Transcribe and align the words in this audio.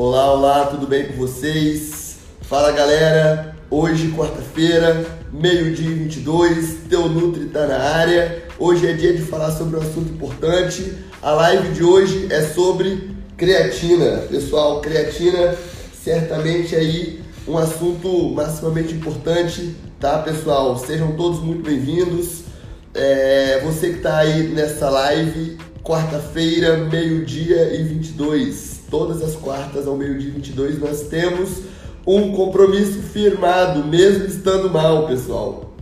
Olá, 0.00 0.32
olá, 0.32 0.66
tudo 0.66 0.86
bem 0.86 1.08
com 1.08 1.14
vocês? 1.14 2.18
Fala 2.42 2.70
galera, 2.70 3.56
hoje 3.68 4.12
quarta-feira, 4.12 5.04
meio-dia 5.32 5.90
22, 5.90 6.84
Teu 6.88 7.08
Nutri 7.08 7.46
tá 7.46 7.66
na 7.66 7.80
área. 7.80 8.44
Hoje 8.60 8.86
é 8.86 8.92
dia 8.92 9.12
de 9.12 9.22
falar 9.22 9.50
sobre 9.50 9.76
um 9.76 9.80
assunto 9.82 10.12
importante. 10.12 10.94
A 11.20 11.32
live 11.32 11.72
de 11.72 11.82
hoje 11.82 12.28
é 12.30 12.42
sobre 12.42 13.10
creatina. 13.36 14.18
Pessoal, 14.30 14.80
creatina 14.80 15.56
certamente 16.00 16.76
aí 16.76 17.20
um 17.48 17.58
assunto 17.58 18.30
maximamente 18.32 18.94
importante, 18.94 19.74
tá 19.98 20.18
pessoal? 20.18 20.78
Sejam 20.78 21.16
todos 21.16 21.40
muito 21.40 21.64
bem-vindos. 21.68 22.44
É, 22.94 23.60
você 23.64 23.88
que 23.88 23.96
está 23.96 24.18
aí 24.18 24.44
nessa 24.44 24.88
live, 24.90 25.58
quarta-feira, 25.82 26.76
meio-dia 26.76 27.74
e 27.74 27.82
22. 27.82 28.77
Todas 28.90 29.22
as 29.22 29.34
quartas 29.34 29.86
ao 29.86 29.96
meio-dia 29.96 30.30
e 30.30 30.32
22 30.32 30.78
nós 30.78 31.02
temos 31.02 31.62
um 32.06 32.32
compromisso 32.32 33.02
firmado, 33.02 33.86
mesmo 33.86 34.24
estando 34.24 34.70
mal, 34.70 35.06
pessoal. 35.06 35.74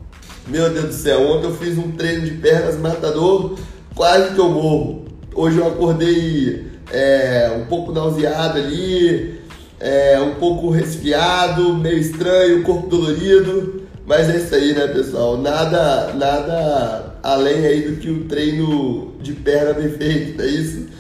Meu 0.49 0.71
Deus 0.71 0.87
do 0.87 0.93
céu, 0.93 1.23
ontem 1.23 1.47
eu 1.47 1.55
fiz 1.55 1.79
um 1.79 1.93
treino 1.93 2.25
de 2.25 2.33
pernas 2.33 2.77
matador, 2.77 3.57
quase 3.95 4.35
que 4.35 4.41
eu 4.41 4.49
morro. 4.49 5.05
Hoje 5.35 5.59
eu 5.59 5.69
acordei 5.69 6.67
é, 6.91 7.57
um 7.57 7.67
pouco 7.67 7.93
nauseado 7.93 8.59
ali, 8.59 9.41
é, 9.79 10.21
um 10.21 10.35
pouco 10.35 10.71
resfriado, 10.71 11.75
meio 11.75 11.99
estranho, 11.99 12.65
corpo 12.65 12.89
dolorido. 12.89 13.83
Mas 14.05 14.29
é 14.29 14.37
isso 14.37 14.55
aí, 14.55 14.73
né, 14.73 14.87
pessoal? 14.89 15.37
Nada, 15.37 16.13
nada 16.15 17.19
além 17.23 17.67
aí 17.67 17.83
do 17.83 17.97
que 17.97 18.11
o 18.11 18.25
treino 18.25 19.13
de 19.21 19.33
perna 19.33 19.75
bem 19.75 19.91
feito, 19.91 20.43
é 20.43 20.47
isso? 20.47 20.96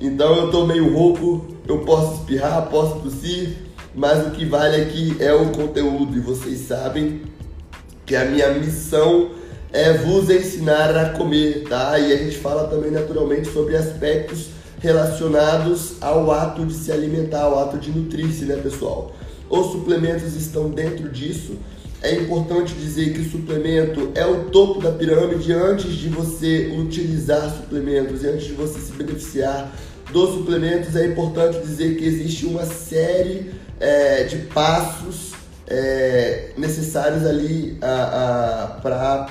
Então 0.00 0.36
eu 0.36 0.50
tô 0.50 0.66
meio 0.66 0.92
rouco, 0.92 1.46
eu 1.66 1.78
posso 1.78 2.20
espirrar, 2.20 2.68
posso 2.68 3.00
tossir, 3.00 3.56
mas 3.94 4.26
o 4.26 4.30
que 4.30 4.44
vale 4.44 4.80
aqui 4.82 5.16
é 5.18 5.32
o 5.32 5.50
conteúdo 5.52 6.16
e 6.16 6.20
vocês 6.20 6.60
sabem 6.60 7.22
que 8.04 8.14
a 8.14 8.26
minha 8.26 8.50
missão 8.50 9.30
é 9.72 9.94
vos 9.94 10.28
ensinar 10.30 10.96
a 10.96 11.10
comer, 11.10 11.64
tá? 11.68 11.98
E 11.98 12.12
a 12.12 12.16
gente 12.16 12.36
fala 12.36 12.68
também 12.68 12.90
naturalmente 12.90 13.50
sobre 13.50 13.74
aspectos 13.74 14.48
relacionados 14.80 15.94
ao 16.00 16.30
ato 16.30 16.64
de 16.64 16.74
se 16.74 16.92
alimentar, 16.92 17.42
ao 17.42 17.58
ato 17.58 17.78
de 17.78 17.90
nutrir-se, 17.90 18.44
né, 18.44 18.56
pessoal? 18.56 19.14
Os 19.48 19.72
suplementos 19.72 20.34
estão 20.36 20.68
dentro 20.68 21.08
disso. 21.08 21.54
É 22.02 22.14
importante 22.14 22.74
dizer 22.74 23.14
que 23.14 23.20
o 23.20 23.30
suplemento 23.30 24.10
é 24.14 24.26
o 24.26 24.44
topo 24.44 24.80
da 24.80 24.92
pirâmide 24.92 25.52
antes 25.52 25.94
de 25.94 26.08
você 26.08 26.72
utilizar 26.78 27.50
suplementos 27.50 28.22
e 28.22 28.28
antes 28.28 28.46
de 28.46 28.52
você 28.52 28.78
se 28.78 28.92
beneficiar 28.92 29.72
dos 30.12 30.34
suplementos. 30.34 30.94
É 30.96 31.06
importante 31.06 31.58
dizer 31.60 31.96
que 31.96 32.04
existe 32.04 32.46
uma 32.46 32.64
série 32.64 33.52
é, 33.80 34.24
de 34.24 34.36
passos 34.46 35.32
é, 35.66 36.50
necessários 36.56 37.24
ali 37.24 37.78
para 38.82 39.28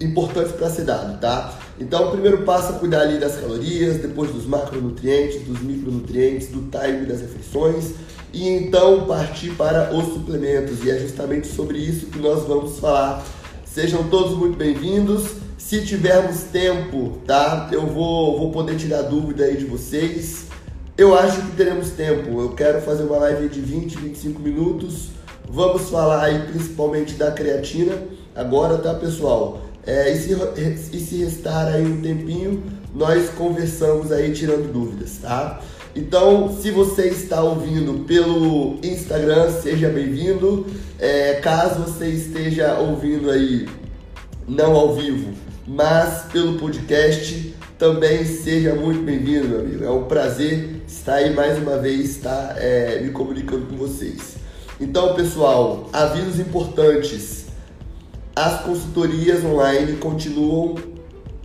importantes 0.00 0.52
para 0.52 0.68
ser 0.68 0.84
dado, 0.84 1.18
tá? 1.20 1.58
Então, 1.78 2.08
o 2.08 2.10
primeiro 2.10 2.42
passo 2.42 2.74
é 2.74 2.78
cuidar 2.78 3.02
ali 3.02 3.18
das 3.18 3.36
calorias, 3.36 3.98
depois 3.98 4.30
dos 4.30 4.46
macronutrientes, 4.46 5.42
dos 5.42 5.60
micronutrientes, 5.60 6.48
do 6.48 6.70
time 6.70 7.06
das 7.06 7.20
refeições 7.20 7.92
e 8.32 8.48
então 8.48 9.06
partir 9.06 9.50
para 9.50 9.94
os 9.94 10.12
suplementos. 10.12 10.84
E 10.84 10.90
é 10.90 10.98
justamente 10.98 11.46
sobre 11.46 11.78
isso 11.78 12.06
que 12.06 12.18
nós 12.18 12.46
vamos 12.46 12.78
falar. 12.78 13.24
Sejam 13.64 14.04
todos 14.08 14.36
muito 14.36 14.56
bem-vindos. 14.56 15.45
Se 15.66 15.84
tivermos 15.84 16.42
tempo, 16.52 17.18
tá? 17.26 17.68
Eu 17.72 17.88
vou, 17.88 18.38
vou 18.38 18.52
poder 18.52 18.76
tirar 18.76 19.02
dúvida 19.02 19.46
aí 19.46 19.56
de 19.56 19.64
vocês. 19.64 20.44
Eu 20.96 21.12
acho 21.18 21.42
que 21.42 21.56
teremos 21.56 21.90
tempo. 21.90 22.40
Eu 22.40 22.50
quero 22.50 22.80
fazer 22.82 23.02
uma 23.02 23.16
live 23.16 23.48
de 23.48 23.60
20, 23.62 23.98
25 23.98 24.40
minutos. 24.40 25.08
Vamos 25.50 25.90
falar 25.90 26.22
aí 26.22 26.38
principalmente 26.46 27.14
da 27.14 27.32
creatina 27.32 27.98
agora, 28.32 28.78
tá, 28.78 28.94
pessoal? 28.94 29.60
É, 29.84 30.12
e, 30.12 30.16
se, 30.16 30.34
e 30.92 31.00
se 31.00 31.16
restar 31.24 31.66
aí 31.66 31.84
um 31.84 32.00
tempinho, 32.00 32.62
nós 32.94 33.28
conversamos 33.30 34.12
aí 34.12 34.32
tirando 34.32 34.72
dúvidas, 34.72 35.18
tá? 35.20 35.60
Então, 35.96 36.56
se 36.62 36.70
você 36.70 37.08
está 37.08 37.42
ouvindo 37.42 38.04
pelo 38.04 38.78
Instagram, 38.84 39.50
seja 39.50 39.88
bem-vindo. 39.88 40.64
É, 40.96 41.40
caso 41.42 41.82
você 41.82 42.06
esteja 42.06 42.78
ouvindo 42.78 43.28
aí, 43.32 43.66
não 44.46 44.72
ao 44.76 44.94
vivo, 44.94 45.34
mas 45.66 46.24
pelo 46.32 46.58
podcast, 46.58 47.54
também 47.78 48.24
seja 48.24 48.74
muito 48.74 49.02
bem-vindo, 49.02 49.48
meu 49.48 49.60
amigo. 49.60 49.84
É 49.84 49.90
um 49.90 50.04
prazer 50.04 50.82
estar 50.86 51.16
aí 51.16 51.34
mais 51.34 51.58
uma 51.58 51.76
vez, 51.78 52.16
tá? 52.18 52.54
É, 52.56 53.00
me 53.00 53.10
comunicando 53.10 53.66
com 53.66 53.76
vocês. 53.76 54.36
Então, 54.80 55.14
pessoal, 55.14 55.88
avisos 55.92 56.38
importantes 56.38 57.46
as 58.36 58.60
consultorias 58.60 59.42
online 59.42 59.96
continuam 59.96 60.74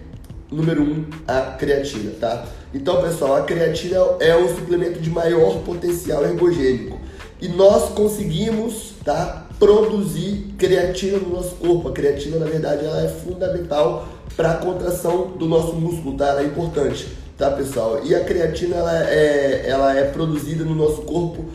número 0.56 0.82
um, 0.82 1.06
a 1.28 1.42
creatina, 1.42 2.12
tá? 2.20 2.46
Então, 2.74 3.02
pessoal, 3.02 3.36
a 3.36 3.42
creatina 3.42 3.98
é 4.20 4.36
o 4.36 4.48
suplemento 4.48 5.00
de 5.00 5.10
maior 5.10 5.60
potencial 5.60 6.24
ergogênico. 6.24 7.00
E 7.42 7.48
nós 7.48 7.90
conseguimos, 7.90 8.94
tá, 9.04 9.48
produzir 9.60 10.54
creatina 10.58 11.18
no 11.18 11.30
nosso 11.30 11.56
corpo. 11.56 11.90
A 11.90 11.92
creatina, 11.92 12.40
na 12.40 12.46
verdade, 12.46 12.86
ela 12.86 13.02
é 13.04 13.08
fundamental 13.08 14.08
para 14.36 14.52
a 14.52 14.58
contração 14.58 15.32
do 15.38 15.46
nosso 15.46 15.74
músculo, 15.74 16.18
tá? 16.18 16.28
Ela 16.28 16.42
é 16.42 16.46
importante, 16.46 17.08
tá, 17.38 17.52
pessoal? 17.52 18.02
E 18.04 18.16
a 18.16 18.24
creatina, 18.24 18.78
ela 18.78 19.10
é, 19.10 19.66
ela 19.68 19.96
é 19.96 20.04
produzida 20.06 20.64
no 20.64 20.76
nosso 20.76 21.02
corpo 21.04 21.46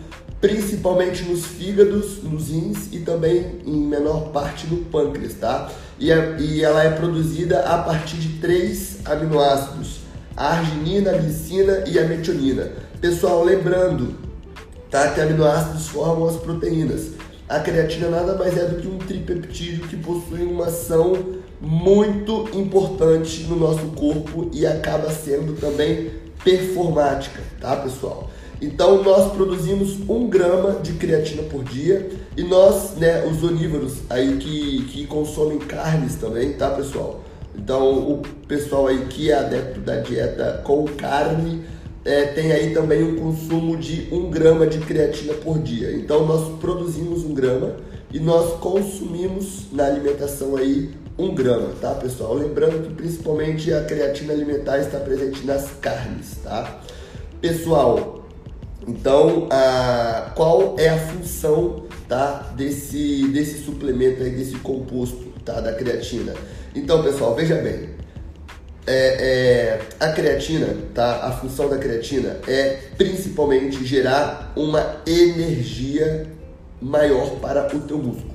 principalmente 0.40 1.22
nos 1.25 1.44
fígados, 1.44 2.22
nos 2.22 2.48
rins 2.48 2.88
e 2.92 3.00
também 3.00 3.60
em 3.66 3.87
menor 3.87 4.31
parte 4.31 4.66
no 4.66 4.78
pâncreas, 4.84 5.34
tá? 5.34 5.70
E, 5.98 6.10
é, 6.10 6.37
e 6.40 6.64
ela 6.64 6.82
é 6.82 6.90
produzida 6.90 7.60
a 7.60 7.78
partir 7.78 8.16
de 8.16 8.40
três 8.40 8.98
aminoácidos: 9.04 10.00
a 10.37 10.54
arginina, 10.54 11.10
a 11.10 11.19
glicina 11.19 11.84
e 11.87 11.98
a 11.98 12.04
metionina. 12.04 12.72
Pessoal, 13.00 13.44
lembrando, 13.44 14.14
tá? 14.90 15.10
Que 15.10 15.20
aminoácidos 15.20 15.88
formam 15.88 16.28
as 16.28 16.37
proteínas. 16.37 17.10
A 17.48 17.58
creatina 17.58 18.08
nada 18.08 18.37
mais 18.37 18.56
é 18.56 18.64
do 18.64 18.81
que 18.81 18.87
um 18.87 18.98
tripeptídeo 18.98 19.88
que 19.88 19.96
possui 19.96 20.44
uma 20.44 20.66
ação 20.66 21.40
muito 21.60 22.48
importante 22.54 23.42
no 23.42 23.56
nosso 23.56 23.87
corpo 23.88 24.48
e 24.52 24.64
acaba 24.64 25.10
sendo 25.10 25.60
também 25.60 26.12
performática, 26.42 27.40
tá, 27.60 27.76
pessoal? 27.76 28.29
Então 28.60 29.02
nós 29.02 29.32
produzimos 29.32 29.98
um 30.08 30.28
grama 30.28 30.80
de 30.80 30.92
creatina 30.94 31.42
por 31.44 31.64
dia 31.64 32.10
e 32.36 32.42
nós, 32.42 32.96
né, 32.96 33.26
os 33.26 33.42
onívoros 33.42 33.98
aí 34.10 34.36
que, 34.36 34.84
que 34.84 35.06
consomem 35.06 35.58
carnes 35.58 36.16
também, 36.16 36.52
tá 36.52 36.70
pessoal? 36.70 37.20
Então 37.56 38.12
o 38.12 38.22
pessoal 38.46 38.88
aí 38.88 39.06
que 39.06 39.30
é 39.30 39.34
adepto 39.34 39.80
da 39.80 39.96
dieta 39.96 40.60
com 40.64 40.84
carne 40.84 41.64
é, 42.04 42.26
tem 42.26 42.52
aí 42.52 42.72
também 42.72 43.02
um 43.02 43.16
consumo 43.16 43.76
de 43.76 44.08
um 44.12 44.30
grama 44.30 44.66
de 44.66 44.78
creatina 44.78 45.34
por 45.34 45.58
dia. 45.58 45.92
Então 45.92 46.26
nós 46.26 46.58
produzimos 46.58 47.24
um 47.24 47.34
grama 47.34 47.76
e 48.12 48.18
nós 48.18 48.58
consumimos 48.58 49.66
na 49.72 49.86
alimentação 49.86 50.56
aí 50.56 50.90
um 51.18 51.34
grama, 51.34 51.68
tá 51.80 51.94
pessoal? 51.94 52.34
Lembrando 52.34 52.82
que 52.82 52.94
principalmente 52.94 53.72
a 53.72 53.84
creatina 53.84 54.32
alimentar 54.32 54.78
está 54.78 54.98
presente 54.98 55.44
nas 55.44 55.70
carnes, 55.80 56.36
tá? 56.42 56.80
Pessoal, 57.40 58.19
então 58.86 59.48
a, 59.50 60.32
qual 60.34 60.76
é 60.78 60.88
a 60.88 60.98
função 60.98 61.84
tá, 62.08 62.52
desse, 62.56 63.28
desse 63.28 63.64
suplemento 63.64 64.22
aí, 64.22 64.30
desse 64.30 64.56
composto 64.56 65.32
tá, 65.44 65.60
da 65.60 65.72
creatina? 65.72 66.34
Então 66.74 67.02
pessoal, 67.02 67.34
veja 67.34 67.56
bem, 67.56 67.90
é, 68.86 68.92
é, 68.92 69.80
a 70.00 70.12
creatina, 70.12 70.68
tá? 70.94 71.26
A 71.26 71.32
função 71.32 71.68
da 71.68 71.78
creatina 71.78 72.38
é 72.48 72.78
principalmente 72.96 73.84
gerar 73.84 74.52
uma 74.56 74.96
energia 75.06 76.26
maior 76.80 77.36
para 77.40 77.74
o 77.76 77.80
teu 77.80 77.98
músculo. 77.98 78.30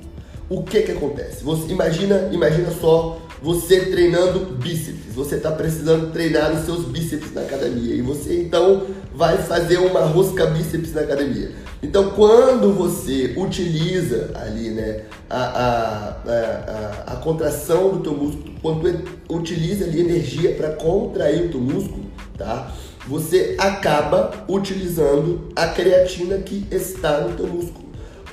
O 0.48 0.62
que 0.62 0.82
que 0.82 0.92
acontece? 0.92 1.42
Você 1.42 1.72
imagina, 1.72 2.28
imagina 2.32 2.70
só 2.70 3.20
você 3.42 3.80
treinando 3.86 4.40
bíceps. 4.54 5.14
Você 5.14 5.36
está 5.36 5.50
precisando 5.50 6.12
treinar 6.12 6.52
os 6.52 6.64
seus 6.64 6.84
bíceps 6.84 7.32
na 7.34 7.42
academia 7.42 7.94
e 7.94 8.00
você 8.00 8.42
então 8.42 8.86
vai 9.16 9.38
fazer 9.38 9.78
uma 9.78 10.00
rosca 10.00 10.46
bíceps 10.46 10.92
na 10.92 11.00
academia. 11.00 11.52
Então, 11.82 12.10
quando 12.10 12.72
você 12.72 13.34
utiliza 13.36 14.30
ali, 14.34 14.70
né, 14.70 15.02
a, 15.28 15.36
a, 15.38 16.08
a, 16.08 17.12
a 17.14 17.16
contração 17.16 17.90
do 17.90 18.00
teu 18.00 18.12
músculo, 18.12 18.54
quando 18.60 19.04
utiliza 19.28 19.84
ali 19.84 20.00
energia 20.00 20.54
para 20.54 20.70
contrair 20.72 21.46
o 21.46 21.48
teu 21.48 21.60
músculo, 21.60 22.04
tá? 22.36 22.70
Você 23.08 23.56
acaba 23.58 24.32
utilizando 24.48 25.48
a 25.54 25.68
creatina 25.68 26.38
que 26.38 26.66
está 26.70 27.20
no 27.20 27.34
teu 27.36 27.46
músculo 27.46 27.86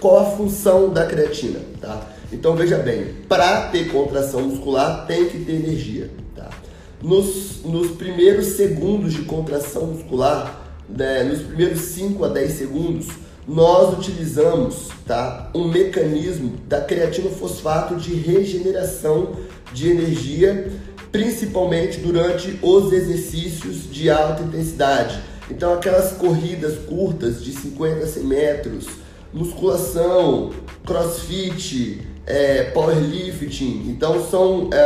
qual 0.03 0.19
a 0.19 0.25
função 0.25 0.89
da 0.89 1.05
creatina, 1.05 1.61
tá? 1.79 2.01
Então 2.29 2.57
veja 2.57 2.77
bem, 2.77 3.05
para 3.29 3.69
ter 3.69 3.89
contração 3.89 4.41
muscular 4.41 5.07
tem 5.07 5.29
que 5.29 5.45
ter 5.45 5.53
energia, 5.53 6.11
tá? 6.35 6.49
Nos, 7.01 7.63
nos 7.63 7.91
primeiros 7.91 8.47
segundos 8.47 9.13
de 9.13 9.21
contração 9.21 9.87
muscular, 9.87 10.62
né, 10.89 11.23
nos 11.23 11.41
primeiros 11.41 11.79
5 11.81 12.23
a 12.23 12.27
10 12.29 12.51
segundos, 12.51 13.07
nós 13.47 13.97
utilizamos 13.97 14.89
tá, 15.05 15.49
um 15.53 15.67
mecanismo 15.67 16.57
da 16.67 16.81
creatinofosfato 16.81 17.95
de 17.95 18.13
regeneração 18.13 19.33
de 19.73 19.89
energia, 19.89 20.71
principalmente 21.11 21.99
durante 21.99 22.57
os 22.61 22.91
exercícios 22.93 23.91
de 23.91 24.09
alta 24.09 24.43
intensidade. 24.43 25.19
Então, 25.51 25.73
aquelas 25.73 26.13
corridas 26.13 26.77
curtas 26.87 27.43
de 27.43 27.51
50 27.51 28.03
a 28.03 28.07
100 28.07 28.23
metros, 28.23 28.87
musculação, 29.33 30.51
crossfit, 30.85 32.01
é, 32.25 32.63
powerlifting. 32.65 33.85
Então 33.89 34.25
são 34.29 34.69
é, 34.73 34.77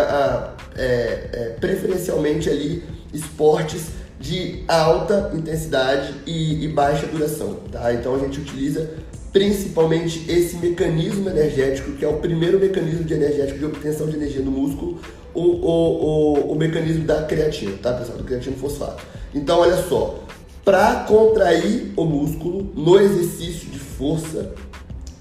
é, 0.76 1.30
é, 1.34 1.56
preferencialmente 1.60 2.50
ali 2.50 2.84
esportes 3.14 3.88
de 4.20 4.64
alta 4.68 5.32
intensidade 5.34 6.14
e, 6.26 6.66
e, 6.66 6.68
baixa 6.68 7.06
duração, 7.08 7.56
tá? 7.72 7.94
Então 7.94 8.16
a 8.16 8.20
gente 8.20 8.40
utiliza 8.40 8.90
principalmente 9.32 10.26
esse 10.30 10.56
mecanismo 10.58 11.30
energético, 11.30 11.92
que 11.92 12.04
é 12.04 12.08
o 12.08 12.18
primeiro 12.18 12.60
mecanismo 12.60 13.04
de 13.04 13.14
energético 13.14 13.60
de 13.60 13.66
obtenção 13.66 14.08
de 14.08 14.16
energia 14.16 14.42
no 14.42 14.50
músculo, 14.50 15.00
o, 15.34 15.42
o, 15.42 15.70
o, 15.70 16.52
o 16.54 16.56
mecanismo 16.56 17.06
da 17.06 17.24
creatina, 17.24 17.78
tá 17.82 17.94
pessoal? 17.94 18.18
Do 18.18 18.24
creatino 18.24 18.58
fosfato. 18.58 19.04
Então 19.36 19.60
olha 19.60 19.78
só, 19.78 20.24
para 20.66 21.06
contrair 21.08 21.94
o 21.96 22.04
músculo 22.04 22.72
no 22.76 23.00
exercício 23.00 23.70
de 23.70 23.78
força, 23.78 24.54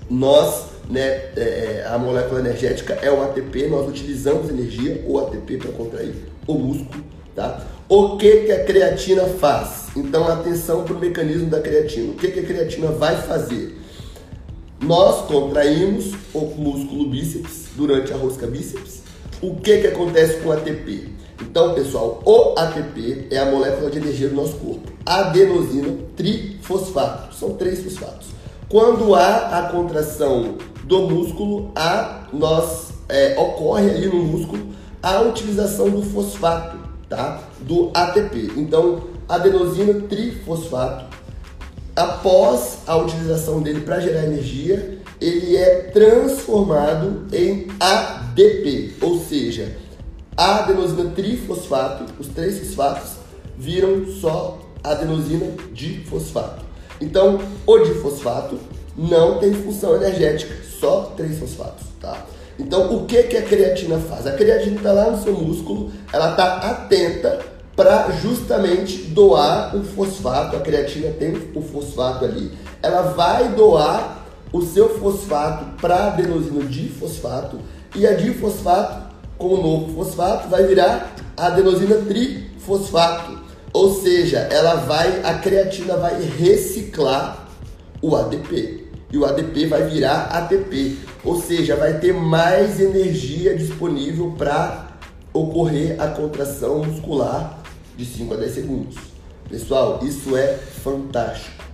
nós, 0.08 0.66
né, 0.88 1.00
é, 1.37 1.82
é 1.84 1.87
a 1.88 1.99
molécula 1.99 2.40
energética 2.40 2.94
é 2.94 3.10
o 3.10 3.22
ATP, 3.22 3.66
nós 3.69 3.88
utilizamos 3.88 4.49
energia, 4.49 5.04
o 5.06 5.19
ATP, 5.19 5.58
para 5.58 5.72
contrair 5.72 6.14
o 6.46 6.54
músculo. 6.54 7.04
Tá? 7.34 7.60
O 7.88 8.16
que, 8.16 8.46
que 8.46 8.50
a 8.50 8.64
creatina 8.64 9.22
faz? 9.26 9.90
Então, 9.94 10.26
atenção 10.26 10.82
para 10.82 10.94
o 10.94 10.98
mecanismo 10.98 11.48
da 11.48 11.60
creatina. 11.60 12.10
O 12.10 12.14
que, 12.16 12.32
que 12.32 12.40
a 12.40 12.44
creatina 12.44 12.88
vai 12.88 13.16
fazer? 13.22 13.78
Nós 14.80 15.24
contraímos 15.26 16.12
o 16.34 16.40
músculo 16.40 17.08
bíceps 17.08 17.66
durante 17.76 18.12
a 18.12 18.16
rosca 18.16 18.44
bíceps. 18.48 19.02
O 19.40 19.54
que, 19.54 19.78
que 19.78 19.86
acontece 19.86 20.40
com 20.40 20.48
o 20.48 20.52
ATP? 20.52 21.10
Então, 21.40 21.74
pessoal, 21.74 22.20
o 22.24 22.58
ATP 22.58 23.28
é 23.30 23.38
a 23.38 23.46
molécula 23.46 23.88
de 23.88 23.98
energia 23.98 24.30
do 24.30 24.34
nosso 24.34 24.56
corpo. 24.56 24.90
Adenosina 25.06 25.96
trifosfato. 26.16 27.36
São 27.36 27.54
três 27.54 27.84
fosfatos. 27.84 28.26
Quando 28.68 29.14
há 29.14 29.60
a 29.60 29.62
contração 29.70 30.56
do 30.82 31.02
músculo, 31.02 31.70
há, 31.76 32.26
nós, 32.32 32.88
é, 33.08 33.38
ocorre 33.38 33.90
ali 33.90 34.08
no 34.08 34.24
músculo 34.24 34.74
a 35.00 35.20
utilização 35.20 35.88
do 35.88 36.02
fosfato, 36.02 36.85
tá? 37.08 37.42
Do 37.60 37.90
ATP. 37.94 38.52
Então, 38.56 39.04
adenosina 39.28 39.94
trifosfato, 40.02 41.06
após 41.94 42.78
a 42.86 42.96
utilização 42.96 43.62
dele 43.62 43.80
para 43.80 44.00
gerar 44.00 44.24
energia, 44.24 44.98
ele 45.20 45.56
é 45.56 45.90
transformado 45.92 47.26
em 47.32 47.68
ADP, 47.80 48.94
ou 49.00 49.18
seja, 49.18 49.76
a 50.36 50.56
adenosina 50.58 51.10
trifosfato, 51.10 52.04
os 52.18 52.28
três 52.28 52.58
fosfatos, 52.58 53.12
viram 53.56 54.06
só 54.20 54.58
adenosina 54.84 55.46
difosfato. 55.72 56.64
Então, 57.00 57.40
o 57.66 57.78
difosfato 57.78 58.58
não 58.96 59.38
tem 59.38 59.52
função 59.54 59.96
energética, 59.96 60.54
só 60.78 61.12
três 61.16 61.38
fosfatos, 61.38 61.86
tá? 62.00 62.26
Então, 62.58 62.94
o 62.94 63.04
que, 63.04 63.22
que 63.24 63.36
a 63.36 63.42
creatina 63.42 63.98
faz? 63.98 64.26
A 64.26 64.32
creatina 64.32 64.76
está 64.76 64.92
lá 64.92 65.10
no 65.10 65.22
seu 65.22 65.34
músculo, 65.34 65.90
ela 66.12 66.30
está 66.30 66.56
atenta 66.56 67.40
para 67.76 68.10
justamente 68.22 69.02
doar 69.08 69.76
o 69.76 69.84
fosfato. 69.84 70.56
A 70.56 70.60
creatina 70.60 71.10
tem 71.10 71.36
o 71.54 71.60
fosfato 71.60 72.24
ali. 72.24 72.50
Ela 72.82 73.02
vai 73.12 73.50
doar 73.50 74.24
o 74.52 74.62
seu 74.62 74.98
fosfato 74.98 75.66
para 75.80 76.06
adenosina 76.06 76.64
difosfato 76.64 77.58
e 77.94 78.06
a 78.06 78.14
difosfato 78.14 79.14
com 79.36 79.48
o 79.48 79.62
novo 79.62 79.94
fosfato 79.94 80.48
vai 80.48 80.66
virar 80.66 81.14
adenosina 81.36 81.96
trifosfato. 81.96 83.38
Ou 83.72 83.94
seja, 84.00 84.38
ela 84.38 84.76
vai, 84.76 85.20
a 85.22 85.34
creatina 85.34 85.96
vai 85.98 86.22
reciclar 86.22 87.46
o 88.00 88.16
ADP 88.16 88.86
e 89.16 89.18
o 89.18 89.25
ADP 89.25 89.66
vai 89.66 89.88
virar 89.88 90.25
ATP, 90.25 90.99
ou 91.25 91.40
seja, 91.40 91.75
vai 91.75 91.99
ter 91.99 92.12
mais 92.12 92.78
energia 92.78 93.56
disponível 93.56 94.35
para 94.37 94.88
ocorrer 95.32 95.99
a 95.99 96.08
contração 96.08 96.85
muscular 96.85 97.62
de 97.96 98.04
5 98.04 98.35
a 98.35 98.37
10 98.37 98.52
segundos. 98.52 98.96
Pessoal, 99.49 100.00
isso 100.02 100.37
é 100.37 100.58
fantástico. 100.82 101.64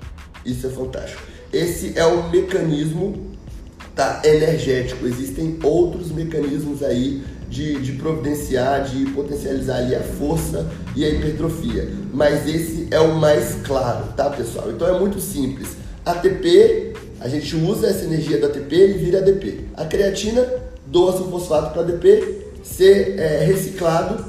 Isso 0.47 0.67
é 0.69 0.71
fantástico. 0.71 1.21
Esse 1.53 1.99
é 1.99 2.07
o 2.07 2.31
mecanismo 2.31 3.33
tá, 3.95 4.23
energético. 4.25 5.05
Existem 5.05 5.59
outros 5.65 6.13
mecanismos 6.13 6.83
aí 6.83 7.25
de, 7.49 7.81
de 7.81 7.93
providenciar, 7.95 8.85
de 8.85 9.07
potencializar 9.07 9.79
ali 9.79 9.97
a 9.97 10.01
força 10.01 10.71
e 10.95 11.05
a 11.05 11.09
hipertrofia. 11.09 11.91
Mas 12.15 12.47
esse 12.47 12.87
é 12.91 13.01
o 13.01 13.17
mais 13.17 13.57
claro, 13.65 14.13
tá 14.17 14.31
pessoal? 14.31 14.71
Então 14.71 14.87
é 14.87 14.99
muito 14.99 15.21
simples. 15.21 15.77
ATP, 16.05 16.93
a 17.23 17.29
gente 17.29 17.55
usa 17.55 17.87
essa 17.87 18.05
energia 18.05 18.39
do 18.39 18.47
ATP 18.47 18.75
e 18.75 18.93
vira 18.95 19.19
ADP. 19.19 19.67
A 19.75 19.85
creatina 19.85 20.45
doa 20.87 21.17
seu 21.17 21.31
fosfato 21.31 21.73
para 21.73 21.83
ADP 21.83 22.47
ser 22.65 23.19
é, 23.19 23.45
reciclado 23.45 24.25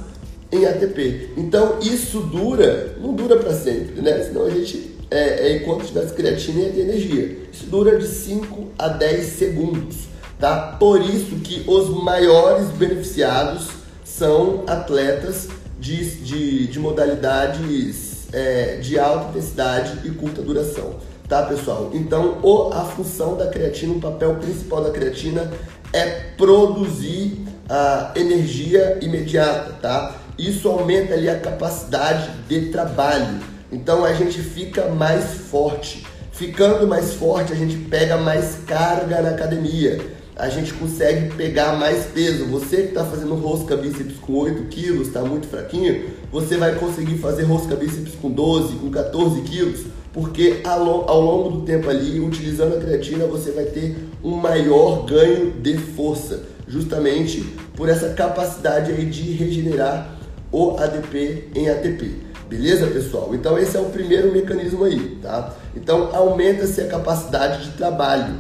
em 0.52 0.66
ATP. 0.66 1.32
Então 1.36 1.80
isso 1.82 2.20
dura, 2.20 2.96
não 3.02 3.14
dura 3.14 3.38
para 3.38 3.54
sempre, 3.54 4.00
né? 4.00 4.24
Senão 4.24 4.46
a 4.46 4.50
gente, 4.52 4.96
é, 5.10 5.48
é, 5.48 5.58
enquanto 5.58 5.86
tivesse 5.86 6.14
creatina, 6.14 6.70
ter 6.70 6.82
energia. 6.82 7.38
Isso 7.52 7.66
dura 7.66 7.98
de 7.98 8.06
5 8.08 8.72
a 8.78 8.88
10 8.90 9.26
segundos. 9.26 9.96
Tá? 10.40 10.76
Por 10.80 11.02
isso 11.02 11.38
que 11.38 11.64
os 11.68 11.90
maiores 12.04 12.68
beneficiados 12.70 13.70
são 14.04 14.64
atletas 14.68 15.48
de, 15.80 16.16
de, 16.18 16.68
de 16.68 16.80
modalidades 16.80 18.28
é, 18.32 18.78
de 18.78 19.00
alta 19.00 19.30
intensidade 19.30 20.08
e 20.08 20.12
curta 20.12 20.42
duração. 20.42 20.96
Tá, 21.34 21.42
pessoal? 21.42 21.90
Então, 21.96 22.38
o, 22.44 22.70
a 22.72 22.86
função 22.86 23.36
da 23.36 23.48
creatina, 23.48 23.96
o 23.96 24.00
papel 24.00 24.36
principal 24.36 24.84
da 24.84 24.92
creatina 24.92 25.52
é 25.92 26.06
produzir 26.38 27.44
a 27.68 28.12
energia 28.16 29.00
imediata, 29.02 29.74
tá? 29.82 30.16
Isso 30.38 30.70
aumenta 30.70 31.16
ali 31.16 31.28
a 31.28 31.40
capacidade 31.40 32.30
de 32.48 32.68
trabalho. 32.70 33.40
Então 33.72 34.06
a 34.06 34.14
gente 34.14 34.44
fica 34.44 34.90
mais 34.90 35.24
forte. 35.50 36.06
Ficando 36.32 36.88
mais 36.88 37.16
forte, 37.16 37.52
a 37.52 37.56
gente 37.56 37.78
pega 37.78 38.16
mais 38.16 38.60
carga 38.68 39.20
na 39.20 39.30
academia. 39.30 40.06
A 40.36 40.50
gente 40.50 40.72
consegue 40.74 41.34
pegar 41.36 41.74
mais 41.74 42.06
peso. 42.14 42.46
Você 42.46 42.78
que 42.84 42.90
está 42.90 43.06
fazendo 43.06 43.34
rosca 43.34 43.76
bíceps 43.76 44.18
com 44.18 44.34
8 44.34 44.66
quilos, 44.66 45.08
está 45.08 45.22
muito 45.22 45.48
fraquinho, 45.48 46.12
você 46.32 46.58
vai 46.58 46.76
conseguir 46.76 47.18
fazer 47.18 47.42
rosca 47.42 47.76
bíceps 47.76 48.14
com 48.22 48.30
12, 48.30 48.76
com 48.76 48.92
14 48.92 49.42
quilos, 49.42 49.86
porque 50.14 50.62
ao 50.64 51.20
longo 51.20 51.50
do 51.58 51.62
tempo 51.66 51.90
ali, 51.90 52.20
utilizando 52.20 52.76
a 52.76 52.80
creatina, 52.80 53.26
você 53.26 53.52
vai 53.52 53.66
ter 53.66 53.98
um 54.24 54.36
maior 54.36 55.06
ganho 55.06 55.52
de 55.54 55.76
força, 55.76 56.44
justamente 56.68 57.42
por 57.76 57.90
essa 57.90 58.10
capacidade 58.10 58.92
aí 58.92 59.06
de 59.06 59.32
regenerar 59.32 60.16
o 60.52 60.78
ADP 60.78 61.50
em 61.56 61.68
ATP. 61.68 62.34
Beleza, 62.48 62.86
pessoal? 62.86 63.34
Então 63.34 63.58
esse 63.58 63.76
é 63.76 63.80
o 63.80 63.86
primeiro 63.86 64.32
mecanismo 64.32 64.84
aí, 64.84 65.18
tá? 65.20 65.52
Então 65.76 66.16
aumenta-se 66.16 66.80
a 66.82 66.88
capacidade 66.88 67.66
de 67.66 67.72
trabalho. 67.72 68.36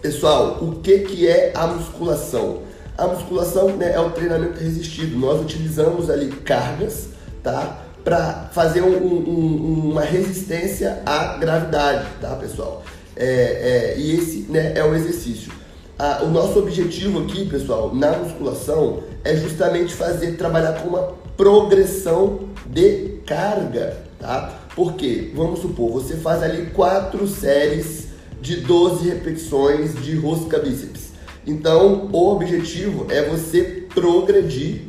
Pessoal, 0.00 0.58
o 0.62 0.76
que, 0.76 1.00
que 1.00 1.26
é 1.26 1.50
a 1.56 1.66
musculação? 1.66 2.62
A 2.96 3.08
musculação 3.08 3.70
né, 3.70 3.92
é 3.92 3.98
o 3.98 4.10
treinamento 4.10 4.60
resistido. 4.60 5.18
Nós 5.18 5.40
utilizamos 5.40 6.08
ali 6.08 6.28
cargas, 6.28 7.08
tá? 7.42 7.83
Para 8.04 8.50
fazer 8.52 8.82
um, 8.82 8.96
um, 8.96 9.90
uma 9.90 10.02
resistência 10.02 11.02
à 11.06 11.38
gravidade, 11.38 12.06
tá, 12.20 12.36
pessoal? 12.36 12.84
É, 13.16 13.94
é, 13.94 13.98
e 13.98 14.14
esse 14.14 14.46
né, 14.50 14.74
é 14.76 14.84
o 14.84 14.94
exercício. 14.94 15.50
Ah, 15.98 16.20
o 16.22 16.28
nosso 16.28 16.58
objetivo 16.58 17.22
aqui, 17.22 17.46
pessoal, 17.46 17.94
na 17.94 18.12
musculação 18.18 19.04
é 19.22 19.34
justamente 19.36 19.94
fazer 19.94 20.32
trabalhar 20.32 20.82
com 20.82 20.88
uma 20.88 21.14
progressão 21.36 22.48
de 22.66 23.20
carga, 23.24 23.96
tá? 24.18 24.52
Porque, 24.74 25.30
vamos 25.34 25.60
supor, 25.60 25.92
você 25.92 26.16
faz 26.16 26.42
ali 26.42 26.66
quatro 26.70 27.26
séries 27.28 28.08
de 28.40 28.56
12 28.56 29.08
repetições 29.08 29.94
de 30.02 30.16
rosca 30.16 30.58
bíceps. 30.58 31.12
Então, 31.46 32.08
o 32.12 32.32
objetivo 32.32 33.06
é 33.08 33.22
você 33.22 33.86
progredir 33.94 34.82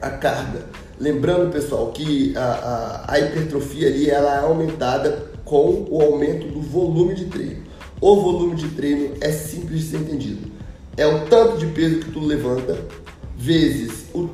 a 0.00 0.10
carga. 0.10 0.66
Lembrando, 0.98 1.52
pessoal, 1.52 1.90
que 1.92 2.36
a, 2.36 3.04
a, 3.08 3.14
a 3.14 3.20
hipertrofia 3.20 3.88
ali 3.88 4.08
ela 4.08 4.36
é 4.36 4.38
aumentada 4.40 5.30
com 5.44 5.86
o 5.90 6.00
aumento 6.00 6.46
do 6.46 6.60
volume 6.60 7.14
de 7.14 7.26
treino. 7.26 7.64
O 8.00 8.20
volume 8.20 8.54
de 8.54 8.68
treino 8.68 9.14
é 9.20 9.30
simples 9.32 9.80
de 9.80 9.90
ser 9.90 9.96
entendido. 9.98 10.52
É 10.96 11.06
o 11.06 11.26
tanto 11.26 11.58
de 11.58 11.66
peso 11.66 11.98
que 11.98 12.10
tu 12.10 12.20
levanta 12.20 12.78
vezes 13.36 14.06
o, 14.14 14.28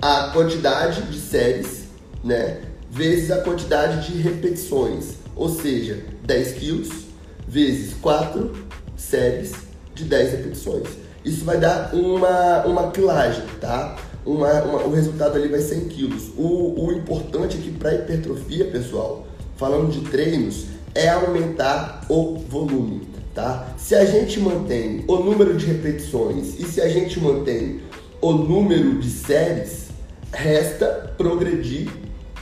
a 0.00 0.30
quantidade 0.32 1.02
de 1.02 1.18
séries, 1.18 1.84
né? 2.22 2.60
Vezes 2.90 3.30
a 3.30 3.38
quantidade 3.38 4.10
de 4.10 4.22
repetições, 4.22 5.14
ou 5.34 5.48
seja, 5.48 6.02
10 6.24 6.52
quilos 6.52 6.88
vezes 7.48 7.94
4 8.00 8.52
séries 8.96 9.52
de 9.94 10.04
10 10.04 10.32
repetições. 10.32 10.88
Isso 11.24 11.44
vai 11.44 11.58
dar 11.58 11.94
uma, 11.94 12.64
uma 12.66 12.90
quilagem, 12.90 13.44
tá? 13.60 13.96
Uma, 14.26 14.52
uma, 14.62 14.82
o 14.82 14.92
resultado 14.92 15.36
ali 15.36 15.48
vai 15.48 15.60
ser 15.60 15.76
em 15.76 15.88
quilos. 15.88 16.30
O, 16.36 16.86
o 16.86 16.92
importante 16.92 17.56
aqui 17.56 17.70
para 17.70 17.94
hipertrofia, 17.94 18.64
pessoal, 18.64 19.24
falando 19.56 19.90
de 19.90 20.00
treinos, 20.10 20.66
é 20.94 21.08
aumentar 21.08 22.04
o 22.08 22.38
volume, 22.38 23.08
tá? 23.34 23.68
Se 23.76 23.94
a 23.94 24.04
gente 24.04 24.40
mantém 24.40 25.04
o 25.06 25.16
número 25.16 25.56
de 25.56 25.66
repetições 25.66 26.58
e 26.58 26.64
se 26.64 26.80
a 26.80 26.88
gente 26.88 27.20
mantém 27.20 27.80
o 28.20 28.32
número 28.32 28.98
de 28.98 29.08
séries, 29.08 29.90
resta 30.32 31.14
progredir 31.16 31.88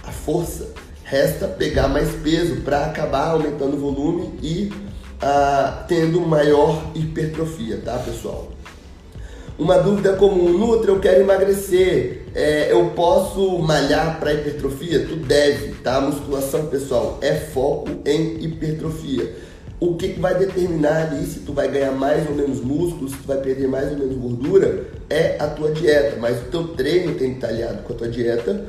a 0.03 0.11
força, 0.11 0.73
resta 1.03 1.47
pegar 1.47 1.89
mais 1.89 2.11
peso 2.23 2.63
para 2.63 2.87
acabar 2.87 3.29
aumentando 3.29 3.77
o 3.77 3.81
volume 3.81 4.39
e 4.41 4.73
ah, 5.21 5.85
tendo 5.87 6.21
maior 6.21 6.91
hipertrofia, 6.95 7.79
tá 7.85 7.99
pessoal? 7.99 8.54
Uma 9.57 9.79
dúvida 9.79 10.15
comum, 10.15 10.49
Nutra, 10.49 10.91
eu 10.91 10.99
quero 10.99 11.21
emagrecer, 11.21 12.23
é, 12.35 12.73
eu 12.73 12.91
posso 12.91 13.57
malhar 13.61 14.19
para 14.19 14.35
hipertrofia? 14.35 15.07
Tu 15.07 15.15
deve, 15.15 15.75
tá? 15.75 15.97
A 15.97 16.01
musculação, 16.01 16.67
pessoal, 16.67 17.19
é 17.23 17.35
foco 17.35 17.89
em 18.05 18.43
hipertrofia. 18.43 19.33
O 19.79 19.95
que, 19.95 20.09
que 20.09 20.21
vai 20.21 20.37
determinar 20.37 21.07
ali 21.07 21.25
se 21.25 21.41
tu 21.41 21.53
vai 21.53 21.69
ganhar 21.71 21.93
mais 21.93 22.29
ou 22.29 22.35
menos 22.35 22.61
músculo, 22.61 23.09
se 23.09 23.17
tu 23.17 23.29
vai 23.29 23.39
perder 23.39 23.69
mais 23.69 23.93
ou 23.93 23.99
menos 23.99 24.17
gordura, 24.17 24.87
é 25.09 25.37
a 25.39 25.47
tua 25.47 25.71
dieta. 25.71 26.17
Mas 26.19 26.39
o 26.39 26.51
teu 26.51 26.69
treino 26.69 27.15
tem 27.15 27.31
que 27.31 27.37
estar 27.37 27.49
alinhado 27.49 27.83
com 27.85 27.93
a 27.93 27.97
tua 27.97 28.09
dieta 28.09 28.65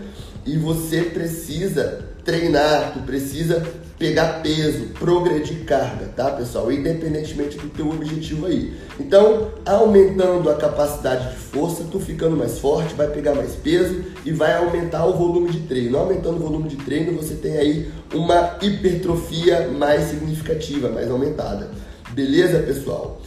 e 0.45 0.55
você 0.55 1.01
precisa 1.01 2.05
treinar, 2.23 2.93
tu 2.93 2.99
precisa 2.99 3.65
pegar 3.97 4.41
peso, 4.41 4.87
progredir 4.99 5.63
carga, 5.63 6.07
tá, 6.07 6.31
pessoal? 6.31 6.71
Independentemente 6.71 7.57
do 7.57 7.69
teu 7.69 7.89
objetivo 7.89 8.45
aí. 8.45 8.73
Então, 8.99 9.51
aumentando 9.65 10.49
a 10.49 10.55
capacidade 10.55 11.29
de 11.29 11.35
força, 11.37 11.85
tu 11.89 11.99
ficando 11.99 12.35
mais 12.35 12.59
forte, 12.59 12.93
vai 12.93 13.07
pegar 13.07 13.33
mais 13.33 13.53
peso 13.53 14.03
e 14.25 14.31
vai 14.31 14.55
aumentar 14.57 15.05
o 15.05 15.13
volume 15.13 15.49
de 15.49 15.59
treino. 15.61 15.97
Aumentando 15.97 16.37
o 16.37 16.39
volume 16.39 16.69
de 16.69 16.75
treino, 16.77 17.13
você 17.13 17.35
tem 17.35 17.57
aí 17.57 17.89
uma 18.13 18.57
hipertrofia 18.61 19.69
mais 19.69 20.09
significativa, 20.09 20.89
mais 20.89 21.09
aumentada. 21.09 21.71
Beleza, 22.11 22.59
pessoal? 22.59 23.21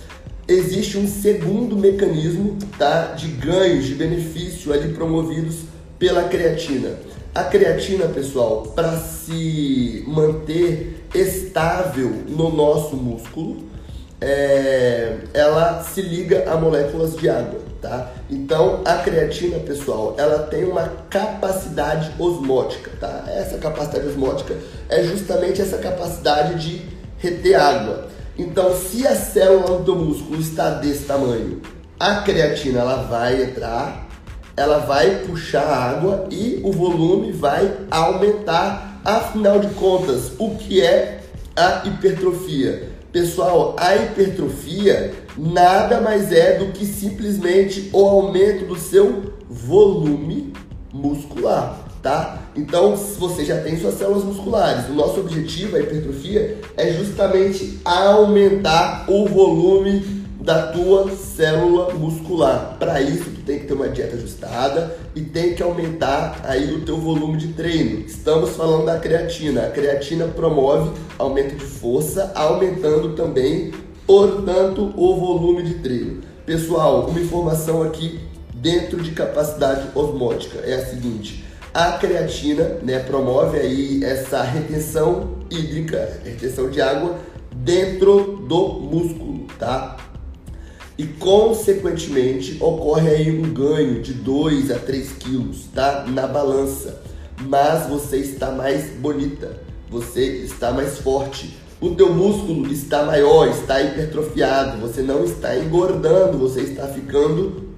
Existe 0.46 0.96
um 0.96 1.06
segundo 1.06 1.76
mecanismo, 1.76 2.56
tá, 2.78 3.12
de 3.12 3.28
ganhos, 3.28 3.86
de 3.86 3.94
benefício 3.94 4.72
ali 4.72 4.94
promovidos 4.94 5.56
pela 5.98 6.24
creatina 6.24 7.07
a 7.38 7.44
creatina, 7.44 8.06
pessoal, 8.06 8.62
para 8.74 8.96
se 8.96 10.02
manter 10.08 11.06
estável 11.14 12.10
no 12.26 12.50
nosso 12.50 12.96
músculo, 12.96 13.58
é, 14.20 15.18
ela 15.32 15.84
se 15.84 16.02
liga 16.02 16.50
a 16.50 16.56
moléculas 16.56 17.16
de 17.16 17.28
água, 17.28 17.60
tá? 17.80 18.10
Então 18.28 18.82
a 18.84 18.96
creatina, 18.96 19.60
pessoal, 19.60 20.16
ela 20.18 20.40
tem 20.48 20.64
uma 20.64 20.88
capacidade 21.08 22.10
osmótica, 22.18 22.90
tá? 22.98 23.26
Essa 23.28 23.56
capacidade 23.58 24.08
osmótica 24.08 24.56
é 24.88 25.04
justamente 25.04 25.62
essa 25.62 25.78
capacidade 25.78 26.58
de 26.60 26.82
reter 27.18 27.54
água. 27.54 28.08
Então, 28.36 28.74
se 28.76 29.06
a 29.06 29.14
célula 29.14 29.78
do 29.78 29.94
músculo 29.94 30.40
está 30.40 30.70
desse 30.70 31.04
tamanho, 31.04 31.62
a 32.00 32.16
creatina 32.22 32.80
ela 32.80 33.02
vai 33.04 33.44
entrar 33.44 34.07
ela 34.58 34.78
vai 34.78 35.22
puxar 35.24 35.62
água 35.62 36.26
e 36.32 36.60
o 36.64 36.72
volume 36.72 37.30
vai 37.30 37.72
aumentar. 37.88 39.00
Afinal 39.04 39.60
de 39.60 39.68
contas, 39.74 40.32
o 40.36 40.56
que 40.56 40.82
é 40.82 41.20
a 41.56 41.86
hipertrofia? 41.86 42.88
Pessoal, 43.12 43.76
a 43.78 43.94
hipertrofia 43.94 45.14
nada 45.36 46.00
mais 46.00 46.32
é 46.32 46.58
do 46.58 46.72
que 46.72 46.84
simplesmente 46.84 47.88
o 47.92 48.04
aumento 48.04 48.66
do 48.66 48.76
seu 48.76 49.32
volume 49.48 50.52
muscular, 50.92 51.78
tá? 52.02 52.42
Então, 52.56 52.96
você 52.96 53.44
já 53.44 53.60
tem 53.60 53.78
suas 53.78 53.94
células 53.94 54.24
musculares. 54.24 54.88
O 54.88 54.92
nosso 54.92 55.20
objetivo, 55.20 55.76
a 55.76 55.80
hipertrofia, 55.80 56.58
é 56.76 56.92
justamente 56.92 57.78
aumentar 57.84 59.04
o 59.08 59.26
volume 59.26 60.17
da 60.48 60.68
tua 60.68 61.14
célula 61.14 61.92
muscular. 61.92 62.78
Para 62.78 63.02
isso, 63.02 63.24
tu 63.24 63.42
tem 63.42 63.58
que 63.58 63.66
ter 63.66 63.74
uma 63.74 63.86
dieta 63.86 64.16
ajustada 64.16 64.96
e 65.14 65.20
tem 65.20 65.54
que 65.54 65.62
aumentar 65.62 66.40
aí 66.42 66.72
o 66.72 66.86
teu 66.86 66.96
volume 66.96 67.36
de 67.36 67.48
treino. 67.48 68.00
Estamos 68.06 68.56
falando 68.56 68.86
da 68.86 68.98
creatina. 68.98 69.66
A 69.66 69.70
creatina 69.70 70.24
promove 70.26 70.90
aumento 71.18 71.54
de 71.54 71.66
força, 71.66 72.32
aumentando 72.34 73.14
também, 73.14 73.74
portanto, 74.06 74.90
o 74.96 75.16
volume 75.16 75.64
de 75.64 75.74
treino. 75.80 76.22
Pessoal, 76.46 77.04
uma 77.10 77.20
informação 77.20 77.82
aqui 77.82 78.18
dentro 78.54 79.02
de 79.02 79.10
capacidade 79.10 79.90
osmótica 79.94 80.60
é 80.60 80.76
a 80.76 80.86
seguinte: 80.86 81.44
a 81.74 81.92
creatina, 81.92 82.78
né, 82.82 83.00
promove 83.00 83.58
aí 83.58 84.02
essa 84.02 84.40
retenção 84.40 85.28
hídrica, 85.50 86.20
retenção 86.24 86.70
de 86.70 86.80
água 86.80 87.18
dentro 87.54 88.46
do 88.48 88.78
músculo, 88.80 89.46
tá? 89.58 90.07
E 90.98 91.06
consequentemente 91.06 92.58
ocorre 92.60 93.08
aí 93.08 93.38
um 93.38 93.54
ganho 93.54 94.02
de 94.02 94.12
2 94.12 94.72
a 94.72 94.78
3 94.80 95.12
quilos, 95.12 95.66
tá? 95.72 96.04
Na 96.08 96.26
balança. 96.26 97.00
Mas 97.40 97.88
você 97.88 98.16
está 98.16 98.50
mais 98.50 98.90
bonita, 98.98 99.52
você 99.88 100.24
está 100.38 100.72
mais 100.72 100.98
forte, 100.98 101.56
o 101.80 101.90
teu 101.90 102.12
músculo 102.12 102.66
está 102.72 103.04
maior, 103.04 103.46
está 103.46 103.80
hipertrofiado, 103.80 104.78
você 104.78 105.00
não 105.00 105.22
está 105.22 105.56
engordando, 105.56 106.36
você 106.36 106.62
está 106.62 106.88
ficando 106.88 107.68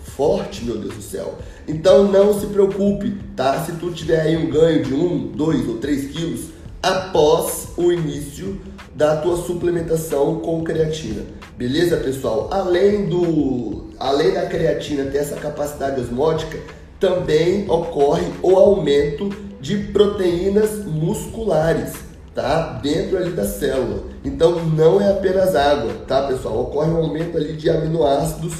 forte, 0.00 0.64
meu 0.64 0.76
Deus 0.76 0.94
do 0.94 1.02
céu. 1.02 1.38
Então 1.68 2.10
não 2.10 2.38
se 2.38 2.46
preocupe, 2.46 3.14
tá? 3.36 3.64
Se 3.64 3.72
tu 3.72 3.92
tiver 3.92 4.20
aí 4.20 4.36
um 4.36 4.50
ganho 4.50 4.82
de 4.82 4.92
1, 4.92 5.28
2 5.28 5.68
ou 5.68 5.78
3 5.78 6.10
quilos 6.10 6.46
após 6.82 7.68
o 7.76 7.92
início 7.92 8.60
da 8.92 9.16
tua 9.16 9.36
suplementação 9.36 10.40
com 10.40 10.64
creatina. 10.64 11.35
Beleza, 11.56 11.96
pessoal? 11.96 12.48
Além 12.52 13.06
do 13.06 13.86
além 13.98 14.34
da 14.34 14.44
creatina 14.44 15.06
ter 15.06 15.18
essa 15.18 15.36
capacidade 15.36 15.98
osmótica, 15.98 16.58
também 17.00 17.64
ocorre 17.70 18.26
o 18.42 18.56
aumento 18.56 19.30
de 19.58 19.78
proteínas 19.78 20.84
musculares, 20.84 21.94
tá? 22.34 22.78
Dentro 22.82 23.16
ali 23.16 23.30
da 23.30 23.46
célula. 23.46 24.02
Então 24.22 24.66
não 24.66 25.00
é 25.00 25.10
apenas 25.10 25.56
água, 25.56 25.94
tá, 26.06 26.26
pessoal? 26.26 26.60
Ocorre 26.60 26.90
um 26.90 26.98
aumento 26.98 27.38
ali 27.38 27.54
de 27.54 27.70
aminoácidos 27.70 28.52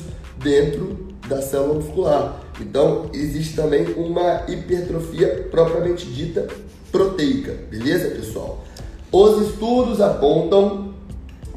dentro 0.42 1.08
da 1.28 1.42
célula 1.42 1.74
muscular. 1.74 2.40
Então 2.58 3.10
existe 3.12 3.54
também 3.54 3.92
uma 3.94 4.44
hipertrofia 4.48 5.48
propriamente 5.50 6.06
dita 6.06 6.46
proteica, 6.90 7.54
beleza, 7.70 8.08
pessoal? 8.08 8.64
Os 9.12 9.48
estudos 9.48 10.00
apontam, 10.00 10.85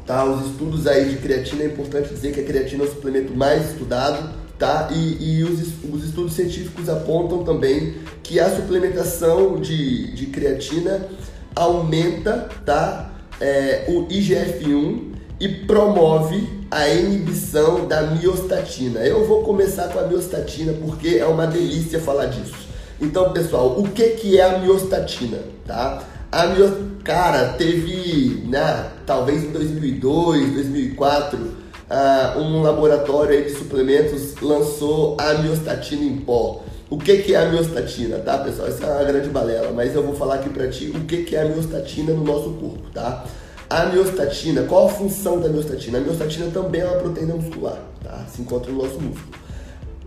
tá? 0.06 0.24
Os 0.24 0.50
estudos 0.50 0.86
aí 0.86 1.08
de 1.10 1.16
creatina 1.16 1.64
é 1.64 1.66
importante 1.66 2.08
dizer 2.08 2.32
que 2.32 2.40
a 2.40 2.44
creatina 2.44 2.84
é 2.84 2.86
o 2.86 2.90
suplemento 2.90 3.34
mais 3.34 3.70
estudado 3.70 4.40
Tá? 4.60 4.90
E, 4.92 5.38
e 5.38 5.42
os, 5.42 5.58
os, 5.90 6.04
estudos 6.04 6.34
científicos 6.34 6.86
apontam 6.86 7.42
também 7.42 7.94
que 8.22 8.38
a 8.38 8.54
suplementação 8.54 9.58
de, 9.58 10.12
de 10.12 10.26
creatina 10.26 11.08
aumenta 11.56 12.46
tá? 12.66 13.10
É, 13.40 13.86
o 13.88 14.06
IGF-1 14.06 15.14
e 15.40 15.48
promove 15.48 16.46
a 16.70 16.86
inibição 16.90 17.88
da 17.88 18.02
miostatina. 18.02 19.00
Eu 19.00 19.26
vou 19.26 19.42
começar 19.42 19.88
com 19.88 19.98
a 19.98 20.02
miostatina 20.02 20.74
porque 20.74 21.16
é 21.16 21.24
uma 21.24 21.46
delícia 21.46 21.98
falar 21.98 22.26
disso. 22.26 22.68
Então, 23.00 23.32
pessoal, 23.32 23.80
o 23.80 23.84
que, 23.84 24.10
que 24.10 24.38
é 24.38 24.44
a 24.44 24.58
miostatina? 24.58 25.38
Tá? 25.66 26.02
A 26.30 26.48
mios... 26.48 26.70
Cara, 27.02 27.54
teve, 27.54 28.44
né, 28.46 28.90
talvez 29.10 29.42
em 29.42 29.50
2002, 29.50 30.52
2004 30.52 31.36
uh, 31.36 32.38
um 32.38 32.62
laboratório 32.62 33.42
de 33.42 33.50
suplementos 33.50 34.40
lançou 34.40 35.16
a 35.18 35.34
miostatina 35.34 36.04
em 36.04 36.18
pó. 36.18 36.62
O 36.88 36.96
que, 36.96 37.16
que 37.16 37.34
é 37.34 37.38
a 37.38 37.46
miostatina, 37.46 38.18
tá, 38.18 38.38
pessoal? 38.38 38.68
Isso 38.68 38.84
é 38.84 38.86
uma 38.86 39.02
grande 39.02 39.28
balela, 39.28 39.72
mas 39.72 39.96
eu 39.96 40.04
vou 40.04 40.14
falar 40.14 40.36
aqui 40.36 40.48
pra 40.48 40.68
ti 40.68 40.92
o 40.94 41.00
que, 41.06 41.24
que 41.24 41.34
é 41.34 41.42
a 41.42 41.44
miostatina 41.44 42.12
no 42.12 42.22
nosso 42.22 42.50
corpo, 42.50 42.88
tá? 42.94 43.24
A 43.68 43.86
miostatina, 43.86 44.62
qual 44.62 44.86
a 44.86 44.90
função 44.90 45.40
da 45.40 45.48
miostatina? 45.48 45.98
A 45.98 46.00
miostatina 46.00 46.48
também 46.52 46.80
é 46.80 46.86
uma 46.86 46.98
proteína 46.98 47.34
muscular, 47.34 47.82
tá? 48.04 48.26
Se 48.32 48.40
encontra 48.40 48.70
no 48.70 48.80
nosso 48.80 49.00
músculo. 49.00 49.34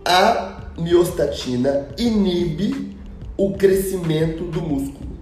A 0.02 0.62
miostatina 0.78 1.88
inibe 1.98 2.96
o 3.36 3.52
crescimento 3.52 4.44
do 4.44 4.62
músculo. 4.62 5.13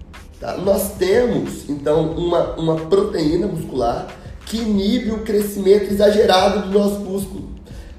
Tá? 0.43 0.57
Nós 0.57 0.95
temos, 0.99 1.69
então, 1.69 2.11
uma, 2.11 2.55
uma 2.55 2.75
proteína 2.75 3.47
muscular 3.47 4.13
que 4.45 4.57
inibe 4.57 5.11
o 5.11 5.19
crescimento 5.19 5.89
exagerado 5.89 6.67
do 6.67 6.77
nosso 6.77 6.99
músculo. 6.99 7.53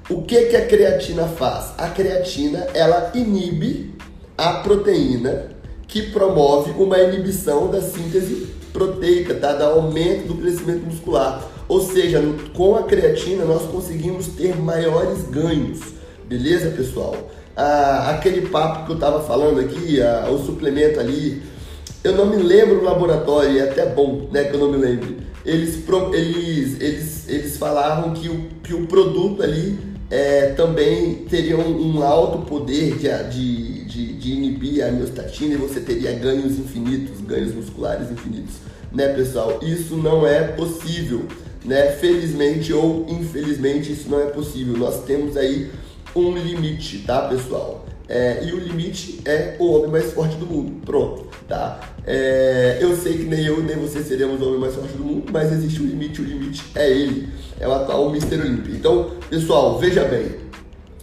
O 0.07 0.21
que, 0.21 0.43
que 0.43 0.55
a 0.55 0.67
creatina 0.67 1.23
faz? 1.23 1.73
A 1.75 1.89
creatina 1.89 2.67
ela 2.75 3.11
inibe 3.15 3.95
a 4.37 4.59
proteína 4.59 5.47
que 5.87 6.11
promove 6.11 6.69
uma 6.79 6.99
inibição 6.99 7.71
da 7.71 7.81
síntese 7.81 8.53
proteica, 8.71 9.33
tá? 9.33 9.53
da 9.53 9.65
aumento 9.65 10.27
do 10.27 10.35
crescimento 10.35 10.85
muscular. 10.85 11.43
Ou 11.67 11.81
seja, 11.81 12.21
com 12.55 12.75
a 12.75 12.83
creatina 12.83 13.43
nós 13.43 13.63
conseguimos 13.63 14.27
ter 14.27 14.55
maiores 14.55 15.23
ganhos, 15.23 15.79
beleza, 16.27 16.69
pessoal? 16.69 17.15
Ah, 17.57 18.11
aquele 18.11 18.49
papo 18.49 18.85
que 18.85 18.91
eu 18.91 18.95
estava 18.95 19.23
falando 19.23 19.61
aqui, 19.61 19.99
ah, 19.99 20.27
o 20.29 20.37
suplemento 20.37 20.99
ali, 20.99 21.54
eu 22.05 22.13
não 22.13 22.25
me 22.27 22.37
lembro 22.37 22.75
no 22.75 22.83
laboratório, 22.83 23.59
é 23.59 23.69
até 23.69 23.85
bom 23.85 24.29
né, 24.31 24.45
que 24.45 24.55
eu 24.55 24.59
não 24.59 24.71
me 24.71 24.77
lembre 24.77 25.25
eles, 25.45 25.83
eles, 26.13 26.81
eles, 26.81 27.29
eles 27.29 27.57
falavam 27.57 28.13
que 28.13 28.27
o, 28.27 28.49
que 28.63 28.73
o 28.73 28.87
produto 28.87 29.43
ali 29.43 29.77
é, 30.09 30.47
também 30.53 31.25
teria 31.29 31.57
um, 31.57 31.97
um 31.97 32.03
alto 32.03 32.39
poder 32.39 32.97
de, 32.97 33.29
de, 33.29 33.85
de, 33.85 34.13
de, 34.13 34.31
inibir 34.31 34.83
a 34.83 34.91
miostatina 34.91 35.53
e 35.53 35.57
você 35.57 35.79
teria 35.79 36.13
ganhos 36.13 36.57
infinitos, 36.57 37.21
ganhos 37.21 37.53
musculares 37.53 38.11
infinitos. 38.11 38.55
Né, 38.91 39.09
pessoal? 39.09 39.59
Isso 39.61 39.95
não 39.95 40.25
é 40.25 40.41
possível. 40.41 41.25
Né? 41.63 41.91
Felizmente 41.91 42.73
ou 42.73 43.05
infelizmente, 43.07 43.91
isso 43.91 44.09
não 44.09 44.21
é 44.21 44.27
possível. 44.27 44.75
Nós 44.77 45.03
temos 45.03 45.37
aí 45.37 45.69
um 46.15 46.35
limite, 46.35 46.99
tá, 46.99 47.27
pessoal? 47.27 47.85
É, 48.07 48.43
e 48.43 48.53
o 48.53 48.59
limite 48.59 49.21
é 49.25 49.55
o 49.59 49.71
homem 49.71 49.91
mais 49.91 50.13
forte 50.13 50.35
do 50.35 50.45
mundo. 50.45 50.85
Pronto, 50.85 51.27
tá? 51.47 51.79
É, 52.05 52.77
eu 52.79 52.95
sei 52.95 53.17
que 53.17 53.23
nem 53.23 53.43
eu 53.45 53.63
nem 53.63 53.75
você 53.77 54.03
seremos 54.03 54.39
o 54.41 54.47
homem 54.47 54.59
mais 54.59 54.75
forte 54.75 54.93
do 54.93 55.03
mundo, 55.03 55.31
mas 55.31 55.51
existe 55.51 55.81
um 55.81 55.85
limite, 55.85 56.21
o 56.21 56.25
limite 56.25 56.63
é 56.75 56.89
ele. 56.89 57.29
É 57.59 57.67
o 57.67 57.73
atual 57.73 58.09
Mr. 58.09 58.35
Olympia. 58.35 58.75
Então, 58.75 59.11
pessoal, 59.29 59.79
veja 59.79 60.03
bem. 60.03 60.45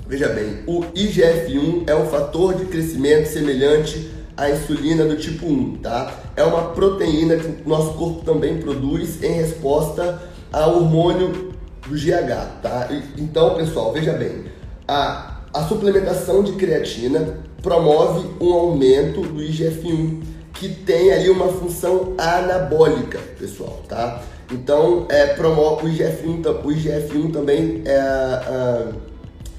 Veja 0.06 0.28
bem, 0.28 0.58
o 0.66 0.82
IGF-1 0.94 1.88
é 1.88 1.96
um 1.96 2.06
fator 2.06 2.54
de 2.54 2.66
crescimento 2.66 3.26
semelhante 3.26 4.10
à 4.36 4.50
insulina 4.50 5.04
do 5.06 5.16
tipo 5.16 5.46
1, 5.46 5.76
tá? 5.76 6.20
É 6.36 6.42
uma 6.42 6.70
proteína 6.70 7.36
que 7.36 7.66
nosso 7.66 7.94
corpo 7.94 8.22
também 8.22 8.58
produz 8.58 9.22
em 9.22 9.32
resposta 9.32 10.20
ao 10.52 10.76
hormônio 10.76 11.52
do 11.86 11.94
GH, 11.94 12.60
tá? 12.62 12.88
Então, 13.16 13.54
pessoal, 13.54 13.92
veja 13.92 14.12
bem, 14.12 14.44
a 14.86 15.31
a 15.52 15.62
suplementação 15.64 16.42
de 16.42 16.52
creatina 16.52 17.38
promove 17.62 18.26
um 18.40 18.52
aumento 18.52 19.20
do 19.20 19.40
IGF-1, 19.40 20.22
que 20.54 20.68
tem 20.68 21.12
ali 21.12 21.30
uma 21.30 21.48
função 21.48 22.14
anabólica, 22.18 23.18
pessoal, 23.38 23.82
tá? 23.88 24.22
Então, 24.50 25.06
é, 25.08 25.26
promove, 25.34 25.86
o 25.86 25.90
IGF-1, 25.90 26.64
o 26.64 26.68
IGF-1 26.68 27.32
também 27.32 27.82
é, 27.84 28.92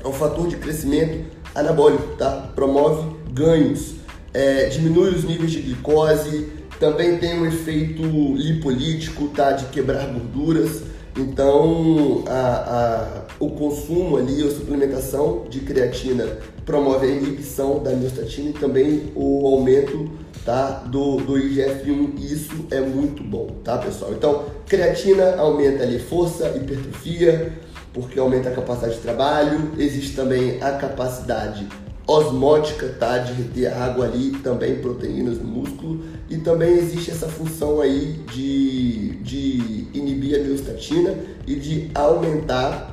é, 0.03 0.07
um 0.07 0.11
fator 0.11 0.47
de 0.47 0.57
crescimento 0.57 1.25
anabólico, 1.55 2.15
tá? 2.17 2.49
Promove 2.55 3.15
ganhos, 3.31 3.95
é, 4.33 4.65
diminui 4.65 5.11
os 5.11 5.23
níveis 5.23 5.51
de 5.51 5.61
glicose, 5.61 6.49
também 6.79 7.17
tem 7.17 7.39
um 7.39 7.45
efeito 7.45 8.01
lipolítico, 8.01 9.27
tá? 9.29 9.51
De 9.51 9.65
quebrar 9.65 10.05
gorduras. 10.07 10.81
Então, 11.17 12.23
a, 12.27 12.39
a, 12.39 13.22
o 13.39 13.49
consumo 13.49 14.17
ali, 14.17 14.45
a 14.45 14.51
suplementação 14.51 15.45
de 15.49 15.59
creatina 15.61 16.37
promove 16.65 17.07
a 17.07 17.09
inibição 17.09 17.81
da 17.81 17.91
miostatina 17.91 18.51
e 18.51 18.53
também 18.53 19.11
o 19.15 19.45
aumento 19.47 20.09
tá, 20.45 20.83
do, 20.85 21.17
do 21.17 21.33
IGF-1. 21.33 22.19
Isso 22.19 22.65
é 22.71 22.79
muito 22.79 23.23
bom, 23.23 23.47
tá, 23.63 23.77
pessoal? 23.77 24.13
Então, 24.13 24.45
creatina 24.67 25.35
aumenta 25.37 25.83
ali 25.83 25.99
força, 25.99 26.47
hipertrofia, 26.49 27.53
porque 27.93 28.19
aumenta 28.19 28.49
a 28.49 28.53
capacidade 28.53 28.95
de 28.95 29.01
trabalho. 29.01 29.71
Existe 29.77 30.15
também 30.15 30.61
a 30.61 30.71
capacidade 30.71 31.67
osmótica, 32.05 32.87
tá? 32.99 33.17
De 33.19 33.33
reter 33.33 33.73
água 33.73 34.05
ali, 34.05 34.31
também 34.43 34.75
proteínas 34.75 35.37
no 35.37 35.45
músculo. 35.45 36.03
E 36.29 36.37
também 36.37 36.77
existe 36.77 37.11
essa 37.11 37.27
função 37.27 37.81
aí 37.81 38.19
de, 38.31 39.15
de 39.21 39.87
inibir 39.93 40.39
a 40.39 40.43
miostatina 40.43 41.15
e 41.45 41.55
de 41.55 41.89
aumentar 41.93 42.92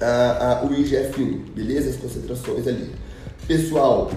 a, 0.00 0.60
a, 0.60 0.64
o 0.64 0.70
IGF-1, 0.70 1.54
beleza? 1.54 1.90
As 1.90 1.96
concentrações 1.96 2.66
ali. 2.66 2.90
Pessoal, 3.46 4.10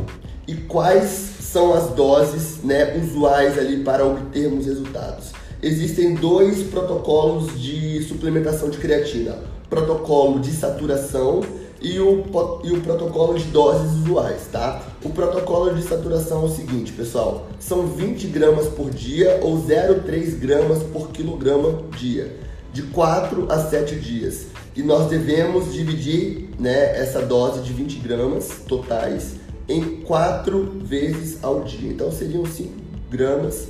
e 0.48 0.56
quais 0.56 1.10
são 1.40 1.74
as 1.74 1.90
doses 1.92 2.64
né, 2.64 2.98
usuais 2.98 3.58
ali 3.58 3.84
para 3.84 4.06
obtermos 4.06 4.66
resultados? 4.66 5.32
Existem 5.62 6.16
dois 6.16 6.64
protocolos 6.64 7.60
de 7.60 8.04
suplementação 8.04 8.70
de 8.70 8.78
creatina. 8.78 9.38
Protocolo 9.70 10.40
de 10.40 10.52
saturação 10.52 11.42
e 11.82 12.00
o, 12.00 12.24
e 12.64 12.72
o 12.72 12.82
protocolo 12.82 13.38
de 13.38 13.46
doses 13.46 13.92
usuais, 13.94 14.48
tá? 14.52 14.82
O 15.04 15.10
protocolo 15.10 15.74
de 15.74 15.82
saturação 15.84 16.44
é 16.44 16.46
o 16.46 16.50
seguinte, 16.50 16.94
pessoal, 16.94 17.48
são 17.60 17.88
20 17.88 18.28
gramas 18.28 18.68
por 18.68 18.90
dia 18.90 19.40
ou 19.42 19.58
0,3 19.62 20.38
gramas 20.38 20.82
por 20.84 21.10
quilograma 21.10 21.82
dia, 21.98 22.38
de 22.72 22.84
4 22.84 23.48
a 23.50 23.60
7 23.60 23.96
dias. 23.96 24.46
E 24.76 24.82
nós 24.82 25.10
devemos 25.10 25.74
dividir 25.74 26.50
né, 26.60 26.98
essa 26.98 27.22
dose 27.22 27.62
de 27.62 27.74
20 27.74 28.00
gramas 28.00 28.62
totais 28.68 29.36
em 29.68 30.02
4 30.02 30.80
vezes 30.84 31.44
ao 31.44 31.64
dia. 31.64 31.92
Então 31.92 32.12
seriam 32.12 32.46
5 32.46 32.72
gramas 33.10 33.68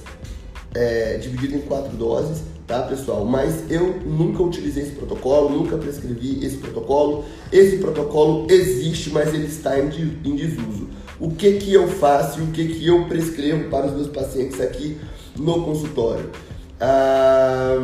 é, 0.74 1.18
dividido 1.18 1.56
em 1.56 1.62
4 1.62 1.96
doses 1.98 2.54
tá 2.68 2.82
pessoal? 2.84 3.26
Mas 3.26 3.70
eu 3.70 4.00
nunca 4.06 4.42
utilizei 4.42 4.84
esse 4.84 4.94
protocolo, 4.94 5.50
nunca 5.50 5.78
prescrevi 5.78 6.44
esse 6.46 6.58
protocolo. 6.58 7.26
Esse 7.52 7.78
protocolo 7.78 8.48
existe, 8.50 9.10
mas 9.10 9.34
ele 9.34 9.48
está 9.48 9.80
em, 9.80 9.90
desuso. 9.90 10.90
O 11.20 11.32
que 11.32 11.54
que 11.54 11.74
eu 11.74 11.88
faço 11.88 12.40
e 12.40 12.44
o 12.44 12.48
que 12.48 12.68
que 12.68 12.88
eu 12.88 13.06
prescrevo 13.06 13.70
para 13.70 13.88
os 13.88 13.94
meus 13.94 14.08
pacientes 14.08 14.60
aqui 14.60 14.98
no 15.38 15.64
consultório? 15.64 16.30
Ah, 16.80 17.78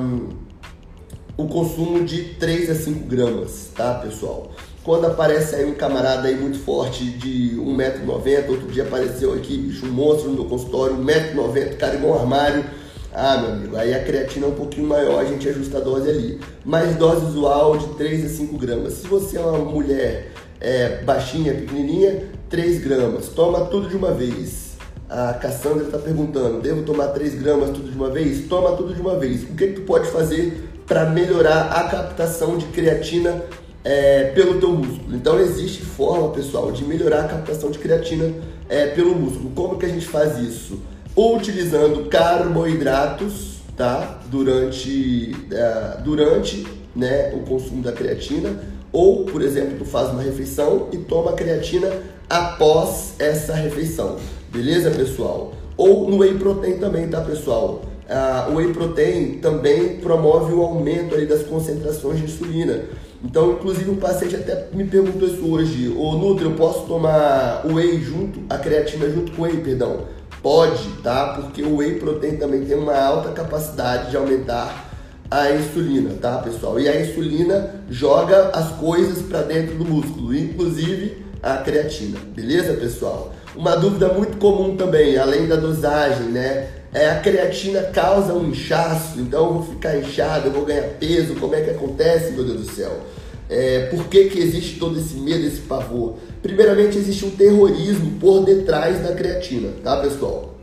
o 1.40 1.48
consumo 1.48 2.04
de 2.04 2.34
3 2.34 2.70
a 2.70 2.76
5 2.76 3.08
gramas, 3.08 3.70
tá 3.74 3.94
pessoal? 3.94 4.52
Quando 4.84 5.08
aparece 5.08 5.56
aí 5.56 5.64
um 5.64 5.74
camarada 5.74 6.28
aí 6.28 6.36
muito 6.36 6.60
forte 6.60 7.06
de 7.06 7.56
1,90m, 7.56 8.50
outro 8.50 8.68
dia 8.68 8.84
apareceu 8.84 9.34
aqui, 9.34 9.58
bicho, 9.58 9.86
um 9.86 9.90
monstro 9.90 10.32
no 10.32 10.36
meu 10.36 10.46
consultório, 10.46 10.98
1,90m, 10.98 11.78
cara 11.78 11.96
igual 11.96 12.18
um 12.18 12.20
armário, 12.20 12.66
ah, 13.14 13.38
meu 13.38 13.52
amigo, 13.52 13.78
aí 13.78 13.94
a 13.94 14.04
creatina 14.04 14.48
é 14.48 14.50
um 14.50 14.54
pouquinho 14.54 14.86
maior, 14.90 15.18
a 15.18 15.24
gente 15.24 15.48
ajusta 15.48 15.78
a 15.78 15.80
dose 15.80 16.10
ali. 16.10 16.42
Mas 16.66 16.98
dose 16.98 17.26
usual 17.28 17.78
de 17.78 17.88
3 17.94 18.26
a 18.26 18.30
5 18.30 18.58
gramas. 18.58 18.94
Se 18.96 19.08
você 19.08 19.38
é 19.38 19.40
uma 19.40 19.60
mulher 19.60 20.34
é, 20.60 21.02
baixinha, 21.04 21.54
pequenininha, 21.54 22.24
3 22.50 22.84
gramas. 22.84 23.30
Toma 23.30 23.62
tudo 23.68 23.88
de 23.88 23.96
uma 23.96 24.12
vez. 24.12 24.78
A 25.10 25.34
Cassandra 25.34 25.86
está 25.86 25.98
perguntando: 25.98 26.62
devo 26.62 26.84
tomar 26.84 27.08
3 27.08 27.36
gramas 27.36 27.70
tudo 27.70 27.90
de 27.90 27.98
uma 27.98 28.10
vez? 28.10 28.46
Toma 28.48 28.76
tudo 28.76 28.94
de 28.94 29.02
uma 29.02 29.18
vez. 29.18 29.44
O 29.44 29.56
que, 29.56 29.68
que 29.68 29.74
tu 29.74 29.82
pode 29.82 30.08
fazer 30.10 30.69
para 30.90 31.06
melhorar 31.06 31.68
a 31.72 31.84
captação 31.84 32.58
de 32.58 32.66
creatina 32.66 33.44
é, 33.84 34.32
pelo 34.32 34.60
teu 34.60 34.72
músculo? 34.72 35.16
Então 35.16 35.40
existe 35.40 35.84
forma, 35.84 36.30
pessoal, 36.32 36.72
de 36.72 36.84
melhorar 36.84 37.26
a 37.26 37.28
captação 37.28 37.70
de 37.70 37.78
creatina 37.78 38.34
é, 38.68 38.88
pelo 38.88 39.14
músculo. 39.14 39.52
Como 39.52 39.78
que 39.78 39.86
a 39.86 39.90
gente 39.90 40.08
faz 40.08 40.40
isso? 40.40 40.80
Utilizando 41.16 42.10
carboidratos, 42.10 43.60
tá? 43.78 44.20
Durante, 44.32 45.36
é, 45.52 46.02
durante 46.04 46.66
né, 46.96 47.34
o 47.36 47.42
consumo 47.42 47.84
da 47.84 47.92
creatina. 47.92 48.60
Ou, 48.92 49.26
por 49.26 49.44
exemplo, 49.44 49.78
tu 49.78 49.86
faz 49.86 50.10
uma 50.10 50.24
refeição 50.24 50.88
e 50.92 50.98
toma 50.98 51.34
creatina 51.34 51.88
após 52.28 53.14
essa 53.20 53.54
refeição. 53.54 54.18
Beleza, 54.52 54.90
pessoal? 54.90 55.54
Ou 55.78 56.10
no 56.10 56.18
whey 56.18 56.34
protein 56.34 56.80
também, 56.80 57.08
tá, 57.08 57.22
pessoal? 57.22 57.82
Uh, 58.10 58.52
o 58.52 58.56
whey 58.56 58.74
protein 58.74 59.34
também 59.40 59.98
promove 59.98 60.52
o 60.52 60.64
aumento 60.64 61.16
das 61.28 61.44
concentrações 61.44 62.18
de 62.18 62.26
insulina. 62.26 62.86
Então, 63.24 63.52
inclusive, 63.52 63.92
um 63.92 63.98
paciente 63.98 64.36
até 64.36 64.68
me 64.74 64.84
perguntou 64.86 65.28
isso 65.28 65.46
hoje: 65.46 65.94
Ô 65.96 66.14
Nutri, 66.14 66.46
eu 66.46 66.54
posso 66.54 66.88
tomar 66.88 67.62
o 67.66 67.76
whey 67.76 68.00
junto, 68.00 68.42
a 68.50 68.58
creatina 68.58 69.08
junto 69.10 69.32
com 69.34 69.44
o 69.44 69.46
whey, 69.46 69.58
perdão? 69.58 70.08
Pode, 70.42 70.90
tá? 71.04 71.34
Porque 71.36 71.62
o 71.62 71.78
whey 71.78 72.00
protein 72.00 72.38
também 72.38 72.66
tem 72.66 72.78
uma 72.78 72.98
alta 72.98 73.30
capacidade 73.30 74.10
de 74.10 74.18
aumentar 74.18 74.89
a 75.32 75.52
insulina, 75.52 76.16
tá, 76.20 76.38
pessoal? 76.40 76.80
E 76.80 76.88
a 76.88 77.02
insulina 77.02 77.76
joga 77.90 78.50
as 78.50 78.72
coisas 78.78 79.22
para 79.22 79.44
dentro 79.44 79.76
do 79.76 79.86
músculo, 79.86 80.36
inclusive 80.36 81.26
a 81.42 81.58
creatina, 81.58 82.18
beleza, 82.36 82.74
pessoal? 82.74 83.34
Uma 83.56 83.76
dúvida 83.76 84.12
muito 84.14 84.38
comum 84.38 84.76
também, 84.76 85.18
além 85.18 85.48
da 85.48 85.56
dosagem, 85.56 86.28
né? 86.28 86.70
É 86.92 87.12
a 87.12 87.20
creatina 87.20 87.84
causa 87.84 88.34
um 88.34 88.50
inchaço, 88.50 89.20
então 89.20 89.46
eu 89.46 89.54
vou 89.54 89.64
ficar 89.64 89.98
inchado, 89.98 90.48
eu 90.48 90.52
vou 90.52 90.66
ganhar 90.66 90.88
peso, 91.00 91.36
como 91.36 91.54
é 91.54 91.62
que 91.62 91.70
acontece, 91.70 92.32
meu 92.32 92.44
Deus 92.44 92.62
do 92.62 92.72
céu? 92.72 93.00
É, 93.48 93.88
por 93.92 94.06
que, 94.06 94.26
que 94.26 94.40
existe 94.40 94.80
todo 94.80 95.00
esse 95.00 95.16
medo, 95.16 95.46
esse 95.46 95.62
pavor? 95.62 96.16
Primeiramente, 96.42 96.98
existe 96.98 97.26
um 97.26 97.32
terrorismo 97.32 98.20
por 98.20 98.44
detrás 98.44 99.04
da 99.04 99.14
creatina, 99.14 99.70
tá, 99.84 99.98
pessoal? 99.98 100.56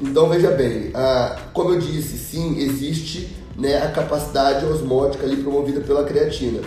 Então 0.00 0.28
veja 0.28 0.50
bem, 0.50 0.90
ah, 0.94 1.36
como 1.52 1.70
eu 1.70 1.78
disse, 1.78 2.18
sim, 2.18 2.58
existe 2.58 3.35
né, 3.58 3.78
a 3.78 3.90
capacidade 3.90 4.64
osmótica 4.66 5.24
ali 5.24 5.36
promovida 5.36 5.80
pela 5.80 6.04
creatina, 6.04 6.60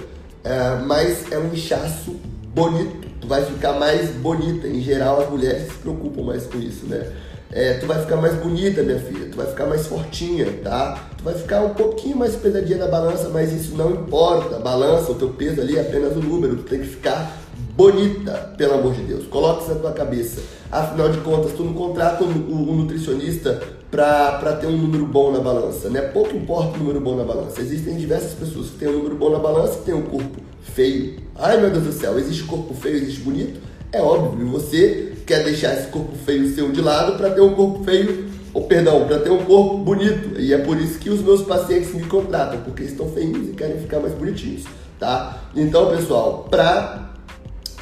ah, 0.44 0.82
mas 0.86 1.32
é 1.32 1.38
um 1.38 1.54
inchaço 1.54 2.16
bonito, 2.54 3.08
tu 3.22 3.28
vai 3.28 3.44
ficar 3.46 3.74
mais 3.74 4.10
bonita. 4.12 4.68
Em 4.68 4.82
geral, 4.82 5.22
as 5.22 5.30
mulheres 5.30 5.72
se 5.72 5.78
preocupam 5.80 6.24
mais 6.24 6.46
com 6.46 6.58
isso, 6.58 6.86
né? 6.86 7.12
É, 7.52 7.74
tu 7.74 7.88
vai 7.88 8.00
ficar 8.00 8.16
mais 8.16 8.36
bonita, 8.36 8.84
minha 8.84 9.00
filha, 9.00 9.28
tu 9.30 9.38
vai 9.38 9.48
ficar 9.48 9.66
mais 9.66 9.88
fortinha, 9.88 10.46
tá? 10.64 11.10
Tu 11.18 11.24
vai 11.24 11.34
ficar 11.34 11.62
um 11.62 11.74
pouquinho 11.74 12.16
mais 12.16 12.36
pesadinha 12.36 12.78
na 12.78 12.88
balança, 12.88 13.30
mas 13.30 13.52
isso 13.52 13.76
não 13.76 13.92
importa. 13.92 14.58
A 14.58 14.60
balança, 14.60 15.12
o 15.12 15.16
teu 15.16 15.30
peso 15.30 15.60
ali 15.60 15.78
é 15.78 15.82
apenas 15.82 16.16
um 16.16 16.22
número, 16.22 16.58
tu 16.58 16.64
tem 16.64 16.80
que 16.80 16.88
ficar 16.88 17.36
bonita, 17.76 18.54
pelo 18.56 18.76
amor 18.76 18.94
de 18.94 19.02
Deus. 19.02 19.26
Coloque 19.28 19.64
isso 19.64 19.74
na 19.74 19.80
tua 19.80 19.92
cabeça. 19.94 20.42
Afinal 20.72 21.10
de 21.10 21.18
contas, 21.20 21.54
tu 21.54 21.64
não 21.64 21.74
contrata 21.74 22.24
um, 22.24 22.30
um 22.30 22.76
nutricionista 22.76 23.60
para 23.92 24.58
ter 24.60 24.68
um 24.68 24.78
número 24.78 25.06
bom 25.06 25.32
na 25.32 25.40
balança, 25.40 25.90
né? 25.90 26.02
Pouco 26.02 26.36
importa 26.36 26.76
o 26.76 26.78
número 26.78 27.02
bom 27.02 27.16
na 27.16 27.24
balança. 27.24 27.60
Existem 27.62 27.98
diversas 27.98 28.34
pessoas 28.34 28.70
que 28.70 28.78
têm 28.78 28.88
um 28.88 28.98
número 28.98 29.16
bom 29.16 29.32
na 29.32 29.40
balança 29.40 29.80
e 29.80 29.86
têm 29.86 29.94
um 29.96 30.04
corpo 30.04 30.40
feio. 30.62 31.18
Ai 31.36 31.60
meu 31.60 31.72
Deus 31.72 31.86
do 31.86 31.92
céu, 31.92 32.18
existe 32.20 32.44
corpo 32.44 32.74
feio, 32.74 32.98
existe 32.98 33.22
bonito? 33.22 33.60
É 33.92 34.02
óbvio, 34.02 34.46
você 34.48 35.14
quer 35.26 35.44
deixar 35.44 35.74
esse 35.74 35.88
corpo 35.88 36.16
feio 36.26 36.54
seu 36.54 36.72
de 36.72 36.82
lado 36.82 37.18
para 37.18 37.32
ter 37.32 37.42
um 37.42 37.56
corpo 37.56 37.84
feio, 37.84 38.30
ou 38.54 38.64
perdão, 38.66 39.08
para 39.08 39.20
ter 39.20 39.32
um 39.32 39.44
corpo 39.44 39.78
bonito. 39.80 40.40
E 40.40 40.54
é 40.54 40.60
por 40.60 40.78
isso 40.80 41.00
que 41.00 41.10
os 41.10 41.22
meus 41.22 41.42
pacientes 41.42 41.94
me 41.96 42.04
contratam, 42.04 42.62
porque 42.62 42.84
estão 42.84 43.10
feios 43.10 43.50
e 43.50 43.54
querem 43.54 43.80
ficar 43.80 44.00
mais 44.00 44.14
bonitinhos, 44.14 44.66
tá? 45.00 45.44
Então, 45.56 45.90
pessoal, 45.90 46.48
para 46.50 47.10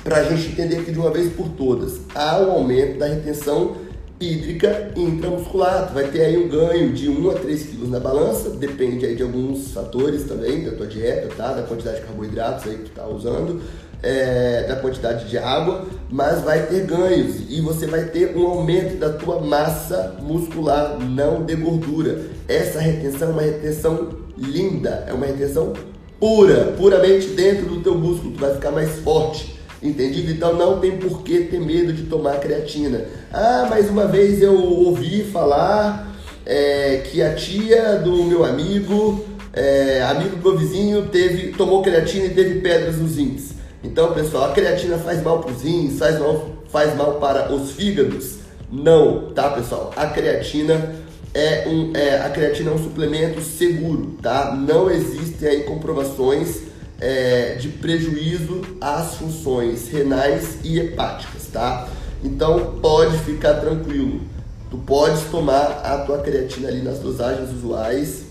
para 0.03 0.19
a 0.19 0.23
gente 0.23 0.53
entender 0.53 0.77
aqui 0.77 0.91
de 0.93 0.99
uma 0.99 1.11
vez 1.11 1.33
por 1.33 1.49
todas, 1.49 1.99
há 2.15 2.39
um 2.39 2.51
aumento 2.51 2.97
da 2.97 3.07
retenção 3.07 3.75
hídrica 4.19 4.91
intramuscular. 4.95 5.87
Tu 5.87 5.93
vai 5.93 6.07
ter 6.07 6.21
aí 6.21 6.37
um 6.37 6.47
ganho 6.47 6.91
de 6.93 7.09
1 7.09 7.29
a 7.29 7.33
3 7.35 7.63
quilos 7.63 7.89
na 7.89 7.99
balança, 7.99 8.49
depende 8.49 9.05
aí 9.05 9.15
de 9.15 9.23
alguns 9.23 9.71
fatores 9.71 10.23
também, 10.23 10.63
da 10.63 10.71
tua 10.71 10.87
dieta, 10.87 11.33
tá? 11.35 11.53
Da 11.53 11.63
quantidade 11.63 11.97
de 11.97 12.05
carboidratos 12.05 12.67
aí 12.67 12.77
que 12.77 12.83
tu 12.85 12.91
tá 12.91 13.07
usando, 13.07 13.61
é, 14.01 14.63
da 14.67 14.75
quantidade 14.77 15.29
de 15.29 15.37
água, 15.37 15.85
mas 16.09 16.41
vai 16.41 16.65
ter 16.67 16.85
ganhos 16.85 17.43
e 17.49 17.61
você 17.61 17.85
vai 17.87 18.05
ter 18.05 18.35
um 18.35 18.45
aumento 18.45 18.97
da 18.97 19.09
tua 19.09 19.39
massa 19.41 20.15
muscular, 20.21 20.97
não 20.99 21.43
de 21.43 21.55
gordura. 21.55 22.21
Essa 22.47 22.79
retenção 22.79 23.29
é 23.29 23.31
uma 23.31 23.41
retenção 23.41 24.09
linda, 24.37 25.05
é 25.07 25.13
uma 25.13 25.25
retenção 25.25 25.73
pura, 26.19 26.73
puramente 26.77 27.27
dentro 27.29 27.65
do 27.65 27.81
teu 27.81 27.95
músculo, 27.95 28.33
tu 28.33 28.39
vai 28.39 28.53
ficar 28.55 28.71
mais 28.71 28.91
forte 28.99 29.56
Entendido? 29.81 30.31
Então 30.31 30.53
não 30.53 30.79
tem 30.79 30.97
por 30.97 31.21
que 31.21 31.41
ter 31.41 31.59
medo 31.59 31.93
de 31.93 32.03
tomar 32.03 32.39
creatina. 32.39 33.05
Ah, 33.31 33.67
mas 33.69 33.89
uma 33.89 34.05
vez 34.07 34.41
eu 34.41 34.55
ouvi 34.55 35.23
falar 35.23 36.15
é, 36.45 37.03
que 37.05 37.21
a 37.21 37.35
tia 37.35 37.95
do 37.95 38.23
meu 38.23 38.43
amigo, 38.43 39.25
é, 39.53 40.01
amigo 40.03 40.37
do 40.37 40.49
meu 40.49 40.57
vizinho, 40.57 41.07
teve, 41.07 41.51
tomou 41.51 41.81
creatina 41.83 42.25
e 42.25 42.29
teve 42.29 42.61
pedras 42.61 42.97
nos 42.97 43.17
rins. 43.17 43.51
Então, 43.83 44.13
pessoal, 44.13 44.45
a 44.49 44.53
creatina 44.53 44.97
faz 44.97 45.21
mal 45.21 45.39
para 45.39 45.51
os 45.51 45.61
rins, 45.61 45.99
faz 45.99 46.19
mal, 46.19 46.49
faz 46.69 46.95
mal 46.95 47.13
para 47.15 47.53
os 47.53 47.71
fígados? 47.71 48.37
Não, 48.71 49.31
tá, 49.33 49.49
pessoal? 49.51 49.93
A 49.95 50.07
creatina 50.07 50.95
é 51.33 51.67
um, 51.67 51.91
é, 51.95 52.19
a 52.21 52.29
creatina 52.29 52.71
é 52.71 52.73
um 52.73 52.83
suplemento 52.83 53.41
seguro, 53.41 54.17
tá? 54.21 54.55
Não 54.55 54.89
existem 54.89 55.49
aí 55.49 55.63
comprovações 55.63 56.61
é, 56.99 57.55
de 57.55 57.69
prejuízo 57.69 58.61
às 58.81 59.15
funções 59.15 59.87
renais 59.89 60.59
e 60.63 60.79
hepáticas, 60.79 61.47
tá? 61.51 61.87
Então 62.23 62.79
pode 62.81 63.17
ficar 63.19 63.55
tranquilo. 63.55 64.21
Tu 64.69 64.77
podes 64.79 65.23
tomar 65.31 65.81
a 65.83 65.99
tua 65.99 66.19
creatina 66.19 66.67
ali 66.67 66.81
nas 66.81 66.99
dosagens 66.99 67.51
usuais, 67.51 68.23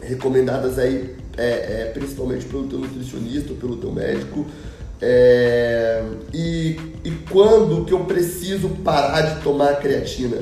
recomendadas 0.00 0.78
aí 0.78 1.16
é, 1.36 1.44
é, 1.46 1.90
principalmente 1.94 2.44
pelo 2.44 2.66
teu 2.66 2.78
nutricionista 2.78 3.52
ou 3.52 3.56
pelo 3.56 3.76
teu 3.76 3.90
médico. 3.90 4.46
É, 5.00 6.04
e, 6.32 6.78
e 7.04 7.10
quando 7.30 7.84
que 7.84 7.92
eu 7.92 8.04
preciso 8.04 8.68
parar 8.84 9.22
de 9.22 9.42
tomar 9.42 9.76
creatina? 9.76 10.38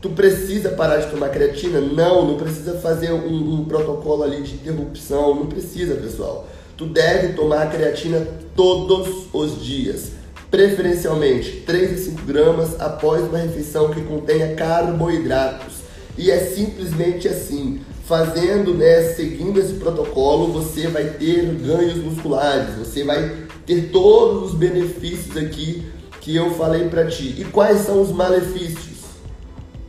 Tu 0.00 0.10
precisa 0.10 0.70
parar 0.70 0.98
de 0.98 1.10
tomar 1.10 1.30
creatina? 1.30 1.80
Não, 1.80 2.26
não 2.26 2.36
precisa 2.36 2.74
fazer 2.78 3.10
um, 3.12 3.54
um 3.54 3.64
protocolo 3.64 4.22
ali 4.22 4.42
de 4.42 4.54
interrupção, 4.54 5.34
não 5.34 5.46
precisa, 5.46 5.94
pessoal. 5.94 6.46
Tu 6.76 6.86
deve 6.86 7.34
tomar 7.34 7.70
creatina 7.70 8.26
todos 8.56 9.26
os 9.32 9.64
dias, 9.64 10.12
preferencialmente 10.50 11.62
3 11.66 11.92
a 11.92 12.10
5 12.10 12.22
gramas 12.22 12.80
após 12.80 13.24
uma 13.24 13.38
refeição 13.38 13.90
que 13.90 14.02
contenha 14.02 14.54
carboidratos. 14.54 15.74
E 16.16 16.30
é 16.30 16.38
simplesmente 16.38 17.28
assim, 17.28 17.80
fazendo, 18.06 18.74
né, 18.74 19.02
seguindo 19.14 19.58
esse 19.58 19.74
protocolo, 19.74 20.52
você 20.52 20.88
vai 20.88 21.04
ter 21.04 21.44
ganhos 21.54 21.96
musculares, 21.96 22.76
você 22.76 23.04
vai 23.04 23.46
ter 23.66 23.90
todos 23.90 24.50
os 24.50 24.54
benefícios 24.54 25.36
aqui 25.36 25.84
que 26.20 26.34
eu 26.34 26.54
falei 26.54 26.88
para 26.88 27.06
ti. 27.06 27.34
E 27.38 27.44
quais 27.44 27.80
são 27.80 28.00
os 28.00 28.10
malefícios? 28.10 28.94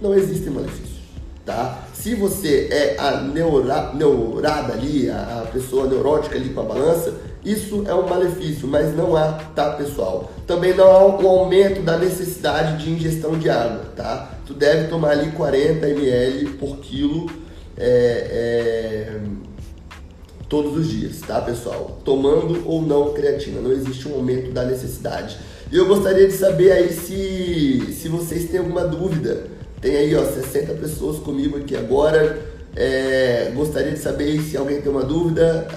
Não 0.02 0.14
existem 0.14 0.52
malefícios 0.52 0.86
tá? 1.46 1.85
Se 2.06 2.14
você 2.14 2.68
é 2.70 2.96
a 3.00 3.20
neura, 3.20 3.92
neurada 3.96 4.74
ali, 4.74 5.10
a, 5.10 5.42
a, 5.42 5.48
pessoa 5.52 5.88
neurótica 5.88 6.36
ali 6.36 6.50
com 6.50 6.62
a 6.62 6.64
balança, 6.64 7.16
isso 7.44 7.84
é 7.88 7.96
um 7.96 8.08
malefício, 8.08 8.68
mas 8.68 8.96
não 8.96 9.16
há, 9.16 9.32
tá, 9.56 9.72
pessoal? 9.72 10.32
Também 10.46 10.76
não 10.76 10.86
há 10.86 11.04
um 11.04 11.28
aumento 11.28 11.82
da 11.82 11.98
necessidade 11.98 12.84
de 12.84 12.92
ingestão 12.92 13.40
de 13.40 13.50
água, 13.50 13.86
tá? 13.96 14.38
Tu 14.46 14.54
deve 14.54 14.88
tomar 14.88 15.14
ali 15.14 15.32
40 15.32 15.90
ml 15.90 16.50
por 16.60 16.78
quilo 16.78 17.26
é, 17.76 18.28
é, 19.10 19.20
todos 20.48 20.78
os 20.78 20.88
dias, 20.88 21.22
tá, 21.22 21.42
pessoal? 21.42 22.00
Tomando 22.06 22.70
ou 22.70 22.84
não 22.84 23.14
creatina, 23.14 23.60
não 23.60 23.72
existe 23.72 24.08
um 24.08 24.14
aumento 24.14 24.52
da 24.52 24.64
necessidade. 24.64 25.40
E 25.72 25.76
eu 25.76 25.88
gostaria 25.88 26.28
de 26.28 26.34
saber 26.36 26.72
aí 26.72 26.94
se, 26.94 27.96
se 28.00 28.08
vocês 28.10 28.48
têm 28.48 28.60
alguma 28.60 28.86
dúvida 28.86 29.55
tem 29.86 29.98
aí, 29.98 30.16
ó, 30.16 30.26
60 30.26 30.74
pessoas 30.74 31.20
comigo 31.20 31.60
aqui 31.60 31.76
agora. 31.76 32.40
É, 32.76 33.52
gostaria 33.56 33.92
de 33.92 34.00
saber 34.00 34.42
se 34.42 34.58
alguém 34.58 34.82
tem 34.82 34.92
uma 34.92 35.04
dúvida. 35.04 35.68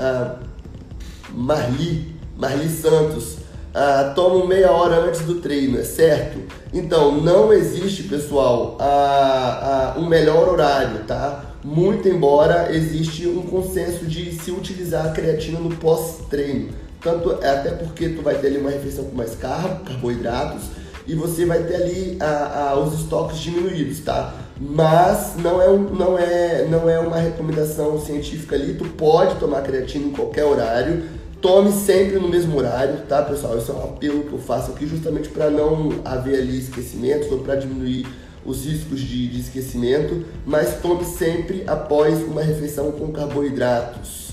Marli, 1.31 2.17
Marli 2.35 2.71
Santos. 2.71 3.37
Ah, 3.75 4.15
tomo 4.17 4.47
meia 4.47 4.73
hora 4.73 4.97
antes 4.97 5.21
do 5.21 5.43
treino, 5.43 5.79
é 5.79 5.85
certo? 5.85 6.41
Então, 6.73 7.21
não 7.21 7.53
existe, 7.53 8.05
pessoal, 8.05 8.79
ah, 8.81 9.95
um 9.99 10.07
melhor 10.07 10.49
horário, 10.49 11.05
tá? 11.05 11.45
Muito 11.63 12.09
embora 12.09 12.75
existe 12.75 13.29
um 13.29 13.43
consenso 13.43 14.07
de 14.07 14.33
se 14.33 14.51
utilizar 14.51 15.07
a 15.07 15.11
creatina 15.11 15.61
no 15.61 15.77
pós-treino. 15.77 16.71
Tanto, 17.03 17.31
até 17.33 17.73
porque 17.73 18.09
tu 18.09 18.23
vai 18.23 18.37
ter 18.37 18.47
ali 18.47 18.57
uma 18.57 18.71
refeição 18.71 19.05
com 19.05 19.15
mais 19.15 19.35
carbo, 19.35 19.85
carboidratos, 19.85 20.63
e 21.09 21.15
você 21.15 21.47
vai 21.47 21.63
ter 21.63 21.77
ali 21.77 22.19
a, 22.21 22.69
a, 22.69 22.79
os 22.79 23.01
estoques 23.01 23.39
diminuídos, 23.39 24.01
tá? 24.01 24.35
Mas 24.61 25.37
não 25.37 25.63
é, 25.63 25.71
um, 25.71 25.79
não, 25.79 26.19
é, 26.19 26.67
não 26.69 26.89
é 26.89 26.99
uma 26.99 27.17
recomendação 27.17 27.99
científica 27.99 28.55
ali, 28.55 28.75
tu 28.75 28.85
pode 28.85 29.37
tomar 29.37 29.63
creatina 29.63 30.07
em 30.07 30.11
qualquer 30.11 30.45
horário, 30.45 31.05
tome 31.41 31.73
sempre 31.73 32.19
no 32.19 32.29
mesmo 32.29 32.59
horário, 32.59 32.99
tá 33.09 33.23
pessoal? 33.23 33.57
Isso 33.57 33.73
é 33.73 33.75
um 33.75 33.85
apelo 33.85 34.25
que 34.25 34.33
eu 34.33 34.39
faço 34.39 34.73
aqui 34.73 34.87
justamente 34.87 35.31
para 35.31 35.49
não 35.49 36.01
haver 36.05 36.41
ali 36.41 36.59
esquecimentos 36.59 37.33
ou 37.33 37.39
para 37.39 37.55
diminuir 37.55 38.07
os 38.45 38.67
riscos 38.67 39.01
de, 39.01 39.29
de 39.29 39.41
esquecimento, 39.41 40.25
mas 40.45 40.81
tome 40.81 41.05
sempre 41.05 41.65
após 41.67 42.23
uma 42.23 42.43
refeição 42.43 42.93
com 42.93 43.13
carboidratos. 43.13 44.29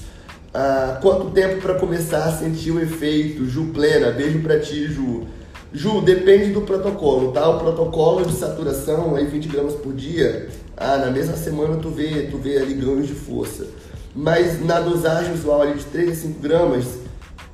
Ah, 0.53 0.99
quanto 1.01 1.31
tempo 1.31 1.61
para 1.61 1.75
começar 1.75 2.25
a 2.25 2.31
sentir 2.31 2.71
o 2.71 2.81
efeito? 2.81 3.45
Ju 3.45 3.71
Plena, 3.73 4.11
beijo 4.11 4.41
para 4.41 4.59
ti, 4.59 4.87
Ju. 4.87 5.25
Ju, 5.75 5.99
depende 5.99 6.53
do 6.53 6.61
protocolo, 6.61 7.33
tá? 7.33 7.49
O 7.49 7.59
protocolo 7.59 8.25
de 8.25 8.33
saturação, 8.33 9.13
aí 9.13 9.25
20 9.25 9.49
gramas 9.49 9.73
por 9.73 9.93
dia, 9.93 10.47
ah, 10.77 10.97
na 10.97 11.11
mesma 11.11 11.35
semana 11.35 11.75
tu 11.81 11.89
vê, 11.89 12.29
tu 12.31 12.37
vê 12.37 12.57
ali 12.57 12.73
ganhos 12.75 13.07
de 13.07 13.13
força. 13.13 13.67
Mas 14.15 14.63
na 14.63 14.79
dosagem 14.79 15.33
usual 15.33 15.63
ali 15.63 15.73
de 15.73 15.83
3 15.83 16.11
a 16.11 16.15
5 16.15 16.39
gramas, 16.39 16.85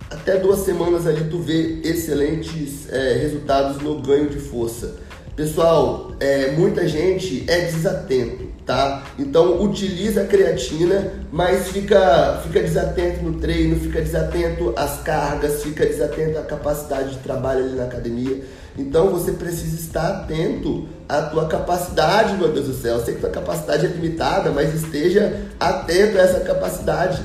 até 0.08 0.38
duas 0.38 0.60
semanas 0.60 1.08
ali 1.08 1.32
tu 1.32 1.40
vê 1.40 1.82
excelentes 1.84 2.88
é, 2.92 3.14
resultados 3.14 3.82
no 3.82 4.00
ganho 4.00 4.30
de 4.30 4.38
força. 4.38 4.98
Pessoal, 5.36 6.12
é, 6.20 6.52
muita 6.52 6.88
gente 6.88 7.44
é 7.48 7.62
desatento, 7.62 8.51
tá? 8.66 9.04
Então 9.18 9.62
utiliza 9.64 10.22
a 10.22 10.26
creatina, 10.26 11.14
mas 11.32 11.70
fica, 11.70 12.42
fica 12.44 12.62
desatento 12.62 13.24
no 13.24 13.40
treino, 13.40 13.80
fica 13.80 14.02
desatento 14.02 14.74
às 14.76 15.02
cargas, 15.02 15.64
fica 15.64 15.86
desatento 15.86 16.38
à 16.38 16.44
capacidade 16.44 17.12
de 17.12 17.18
trabalho 17.20 17.66
ali 17.66 17.76
na 17.76 17.84
academia. 17.84 18.42
Então 18.78 19.10
você 19.10 19.34
precisa 19.34 19.76
estar 19.76 20.08
atento 20.08 20.88
à 21.08 21.24
tua 21.24 21.48
capacidade, 21.48 22.38
meu 22.38 22.50
Deus 22.50 22.68
do 22.68 22.74
céu. 22.74 22.98
Eu 22.98 23.06
sei 23.06 23.16
que 23.16 23.22
tua 23.22 23.30
capacidade 23.30 23.86
é 23.86 23.90
limitada, 23.90 24.52
mas 24.52 24.74
esteja 24.74 25.42
atento 25.60 26.18
a 26.18 26.22
essa 26.22 26.40
capacidade, 26.40 27.22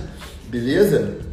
beleza? 0.48 1.26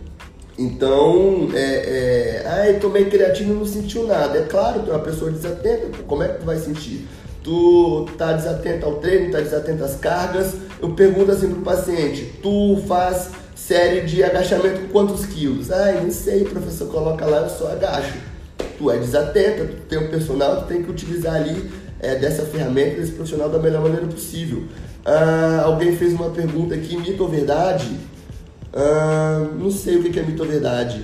Então, 0.58 1.50
é, 1.56 1.58
é, 1.58 2.48
ai, 2.48 2.74
tomei 2.80 3.06
creatina 3.06 3.54
e 3.54 3.56
não 3.56 3.66
sentiu 3.66 4.06
nada. 4.06 4.38
É 4.38 4.44
claro, 4.44 4.82
tu 4.82 4.92
é 4.92 4.94
uma 4.94 5.04
pessoa 5.04 5.32
desatenta, 5.32 5.88
como 6.06 6.22
é 6.22 6.28
que 6.28 6.40
tu 6.40 6.46
vai 6.46 6.58
sentir? 6.58 7.08
Tu 7.44 8.08
tá 8.18 8.34
desatento 8.34 8.86
ao 8.86 8.96
treino, 8.96 9.32
tá 9.32 9.42
desatento 9.42 9.84
às 9.84 9.96
cargas. 9.96 10.54
Eu 10.82 10.92
pergunto 10.92 11.32
assim 11.32 11.50
pro 11.50 11.62
paciente, 11.62 12.40
tu 12.42 12.82
faz 12.88 13.32
série 13.56 14.02
de 14.02 14.24
agachamento 14.24 14.82
com 14.82 14.88
quantos 14.88 15.26
quilos? 15.26 15.72
Ai, 15.72 16.02
não 16.02 16.12
sei, 16.12 16.46
professor, 16.46 16.88
coloca 16.88 17.26
lá, 17.26 17.40
eu 17.40 17.50
só 17.50 17.72
agacho. 17.72 18.14
Tu 18.78 18.92
é 18.92 18.98
desatenta, 18.98 19.66
tu 19.66 19.82
tem 19.88 20.00
um 20.00 20.10
personal, 20.10 20.62
tu 20.62 20.68
tem 20.68 20.84
que 20.84 20.90
utilizar 20.90 21.36
ali 21.36 21.70
é, 22.00 22.16
dessa 22.16 22.44
ferramenta, 22.44 22.98
desse 22.98 23.12
profissional 23.12 23.50
da 23.50 23.60
melhor 23.60 23.82
maneira 23.82 24.06
possível. 24.08 24.64
Ah, 25.06 25.64
alguém 25.66 25.96
fez 25.96 26.14
uma 26.14 26.30
pergunta 26.30 26.76
aqui, 26.76 26.96
mito 26.98 27.24
ou 27.24 27.30
verdade? 27.30 27.90
Ah, 28.74 29.48
não 29.58 29.70
sei 29.70 29.98
o 29.98 30.04
que 30.04 30.20
é 30.20 30.24
mito 30.24 30.44
ou 30.44 30.50
verdade. 30.50 31.04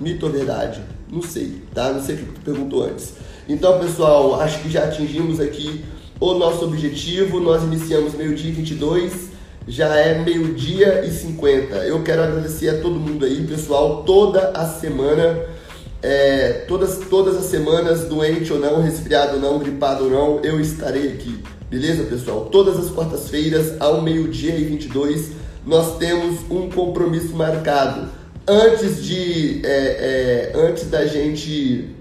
Mito 0.00 0.26
ou 0.26 0.32
verdade? 0.32 0.80
Não 1.10 1.22
sei, 1.22 1.62
tá? 1.74 1.92
Não 1.92 2.02
sei 2.02 2.14
o 2.14 2.18
que 2.18 2.24
tu 2.24 2.40
perguntou 2.40 2.84
antes. 2.84 3.14
Então, 3.50 3.80
pessoal, 3.80 4.40
acho 4.40 4.60
que 4.60 4.70
já 4.70 4.84
atingimos 4.84 5.40
aqui 5.40 5.84
o 6.20 6.34
nosso 6.34 6.64
objetivo. 6.64 7.40
Nós 7.40 7.64
iniciamos 7.64 8.14
meio-dia 8.14 8.52
22, 8.52 9.12
já 9.66 9.92
é 9.96 10.22
meio-dia 10.22 11.04
e 11.04 11.10
50. 11.10 11.74
Eu 11.78 12.00
quero 12.04 12.22
agradecer 12.22 12.68
a 12.68 12.80
todo 12.80 12.94
mundo 12.94 13.24
aí, 13.24 13.44
pessoal, 13.44 14.04
toda 14.04 14.50
a 14.50 14.64
semana. 14.66 15.36
É, 16.00 16.64
todas, 16.68 17.00
todas 17.10 17.36
as 17.36 17.46
semanas, 17.46 18.04
doente 18.04 18.52
ou 18.52 18.60
não, 18.60 18.80
resfriado 18.80 19.34
ou 19.34 19.40
não, 19.40 19.58
gripado 19.58 20.04
ou 20.04 20.10
não, 20.10 20.40
eu 20.44 20.60
estarei 20.60 21.08
aqui. 21.08 21.42
Beleza, 21.68 22.04
pessoal? 22.04 22.44
Todas 22.52 22.78
as 22.78 22.88
quartas-feiras, 22.88 23.74
ao 23.80 24.00
meio-dia 24.00 24.54
e 24.54 24.62
22, 24.62 25.32
nós 25.66 25.98
temos 25.98 26.38
um 26.48 26.70
compromisso 26.70 27.34
marcado. 27.34 28.08
Antes 28.46 29.04
de 29.04 29.60
é, 29.64 30.52
é, 30.52 30.52
antes 30.54 30.88
da 30.88 31.04
gente 31.04 31.98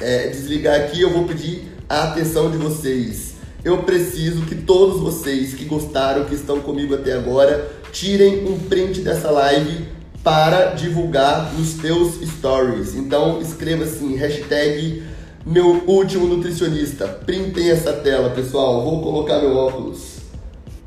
é, 0.00 0.28
desligar 0.28 0.80
aqui, 0.80 1.00
eu 1.00 1.10
vou 1.10 1.24
pedir 1.24 1.68
a 1.88 2.04
atenção 2.04 2.50
de 2.50 2.56
vocês. 2.56 3.34
Eu 3.64 3.82
preciso 3.82 4.42
que 4.42 4.54
todos 4.54 5.00
vocês 5.00 5.54
que 5.54 5.64
gostaram, 5.64 6.24
que 6.24 6.34
estão 6.34 6.60
comigo 6.60 6.94
até 6.94 7.12
agora, 7.12 7.70
tirem 7.92 8.46
um 8.46 8.58
print 8.58 9.00
dessa 9.00 9.30
live 9.30 9.86
para 10.22 10.74
divulgar 10.74 11.52
nos 11.54 11.74
teus 11.74 12.20
stories. 12.22 12.94
Então 12.94 13.40
escreva 13.40 13.84
assim, 13.84 14.14
hashtag 14.16 15.02
meu 15.44 15.82
último 15.86 16.26
nutricionista. 16.26 17.08
Printem 17.08 17.70
essa 17.70 17.92
tela, 17.92 18.30
pessoal. 18.30 18.84
Vou 18.84 19.02
colocar 19.02 19.38
meu 19.38 19.56
óculos. 19.56 20.18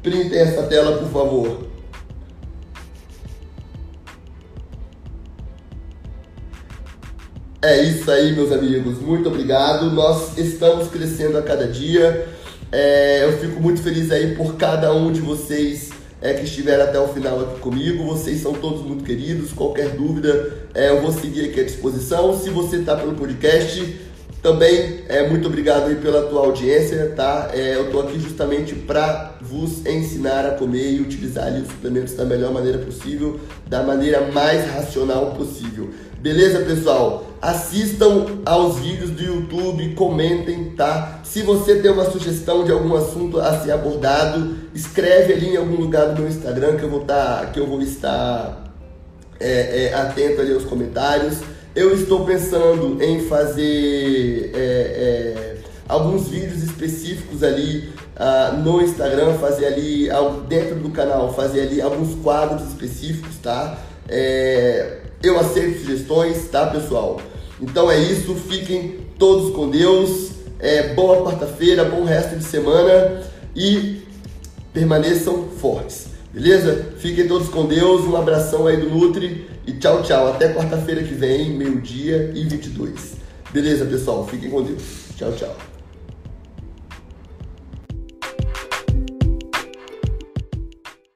Printem 0.01 0.39
essa 0.39 0.63
tela, 0.63 0.97
por 0.97 1.09
favor. 1.09 1.70
É 7.63 7.79
isso 7.83 8.09
aí, 8.09 8.31
meus 8.33 8.51
amigos. 8.51 8.99
Muito 8.99 9.29
obrigado. 9.29 9.91
Nós 9.91 10.35
estamos 10.35 10.87
crescendo 10.87 11.37
a 11.37 11.43
cada 11.43 11.67
dia. 11.67 12.27
É, 12.71 13.23
eu 13.23 13.37
fico 13.37 13.61
muito 13.61 13.83
feliz 13.83 14.11
aí 14.11 14.33
por 14.33 14.55
cada 14.55 14.91
um 14.91 15.11
de 15.11 15.21
vocês 15.21 15.91
é, 16.19 16.33
que 16.33 16.45
estiveram 16.45 16.85
até 16.85 16.99
o 16.99 17.07
final 17.09 17.39
aqui 17.39 17.59
comigo. 17.59 18.03
Vocês 18.03 18.41
são 18.41 18.53
todos 18.53 18.81
muito 18.81 19.03
queridos. 19.03 19.53
Qualquer 19.53 19.89
dúvida, 19.89 20.53
é, 20.73 20.89
eu 20.89 21.03
vou 21.03 21.11
seguir 21.11 21.51
aqui 21.51 21.59
à 21.59 21.63
disposição. 21.63 22.35
Se 22.35 22.49
você 22.49 22.77
está 22.77 22.95
pelo 22.95 23.13
podcast, 23.13 23.95
também 24.41 25.01
é 25.07 25.29
muito 25.29 25.47
obrigado 25.47 25.87
aí 25.89 25.95
pela 25.97 26.23
tua 26.23 26.41
audiência, 26.41 27.13
tá? 27.15 27.51
É, 27.53 27.75
eu 27.75 27.85
estou 27.85 28.01
aqui 28.01 28.19
justamente 28.19 28.73
para 28.73 29.35
vos 29.39 29.85
ensinar 29.85 30.47
a 30.47 30.51
comer 30.55 30.93
e 30.93 30.99
utilizar 30.99 31.45
ali 31.45 31.61
os 31.61 31.67
suplementos 31.67 32.15
da 32.15 32.25
melhor 32.25 32.51
maneira 32.51 32.79
possível, 32.79 33.39
da 33.67 33.83
maneira 33.83 34.31
mais 34.31 34.67
racional 34.71 35.35
possível. 35.35 35.91
Beleza, 36.21 36.59
pessoal? 36.59 37.25
Assistam 37.41 38.27
aos 38.45 38.77
vídeos 38.77 39.09
do 39.09 39.23
YouTube, 39.23 39.95
comentem, 39.95 40.65
tá? 40.77 41.19
Se 41.23 41.41
você 41.41 41.77
tem 41.77 41.89
uma 41.89 42.05
sugestão 42.05 42.63
de 42.63 42.71
algum 42.71 42.95
assunto 42.95 43.39
a 43.39 43.59
ser 43.59 43.71
abordado, 43.71 44.55
escreve 44.71 45.33
ali 45.33 45.49
em 45.49 45.57
algum 45.57 45.77
lugar 45.77 46.09
do 46.09 46.21
meu 46.21 46.29
Instagram 46.29 46.77
que 46.77 46.83
eu 46.83 46.91
vou, 46.91 46.99
tá, 46.99 47.49
que 47.51 47.59
eu 47.59 47.65
vou 47.65 47.81
estar 47.81 48.71
é, 49.39 49.85
é, 49.85 49.93
atento 49.95 50.41
ali 50.41 50.53
aos 50.53 50.63
comentários. 50.63 51.39
Eu 51.75 51.91
estou 51.95 52.23
pensando 52.23 53.01
em 53.01 53.21
fazer 53.21 54.51
é, 54.53 54.59
é 54.59 55.57
alguns 55.89 56.27
vídeos 56.27 56.61
específicos 56.61 57.41
ali 57.41 57.89
uh, 58.15 58.57
no 58.57 58.79
Instagram, 58.79 59.39
fazer 59.39 59.65
ali 59.65 60.07
dentro 60.47 60.75
do 60.75 60.91
canal, 60.91 61.33
fazer 61.33 61.61
ali 61.61 61.81
alguns 61.81 62.13
quadros 62.21 62.67
específicos, 62.67 63.37
tá? 63.41 63.79
É, 64.07 65.00
eu 65.23 65.39
aceito 65.39 65.79
sugestões, 65.79 66.47
tá, 66.49 66.67
pessoal? 66.67 67.19
Então 67.61 67.89
é 67.91 67.99
isso, 67.99 68.33
fiquem 68.35 68.99
todos 69.17 69.53
com 69.53 69.69
Deus. 69.69 70.31
É, 70.59 70.93
boa 70.93 71.23
quarta-feira, 71.23 71.83
bom 71.85 72.03
resto 72.03 72.35
de 72.35 72.43
semana 72.43 73.23
e 73.55 74.01
permaneçam 74.73 75.47
fortes. 75.59 76.07
Beleza? 76.33 76.93
Fiquem 76.97 77.27
todos 77.27 77.49
com 77.49 77.65
Deus, 77.65 78.05
um 78.05 78.15
abração 78.15 78.67
aí 78.67 78.77
do 78.77 78.89
Nutri 78.89 79.47
e 79.65 79.73
tchau, 79.73 80.01
tchau. 80.03 80.29
Até 80.29 80.53
quarta-feira 80.53 81.03
que 81.03 81.13
vem, 81.13 81.51
meio-dia 81.51 82.31
e 82.33 82.43
22. 82.43 83.13
Beleza, 83.51 83.85
pessoal? 83.85 84.25
Fiquem 84.27 84.49
com 84.49 84.61
Deus. 84.61 84.81
Tchau, 85.17 85.31
tchau. 85.33 85.70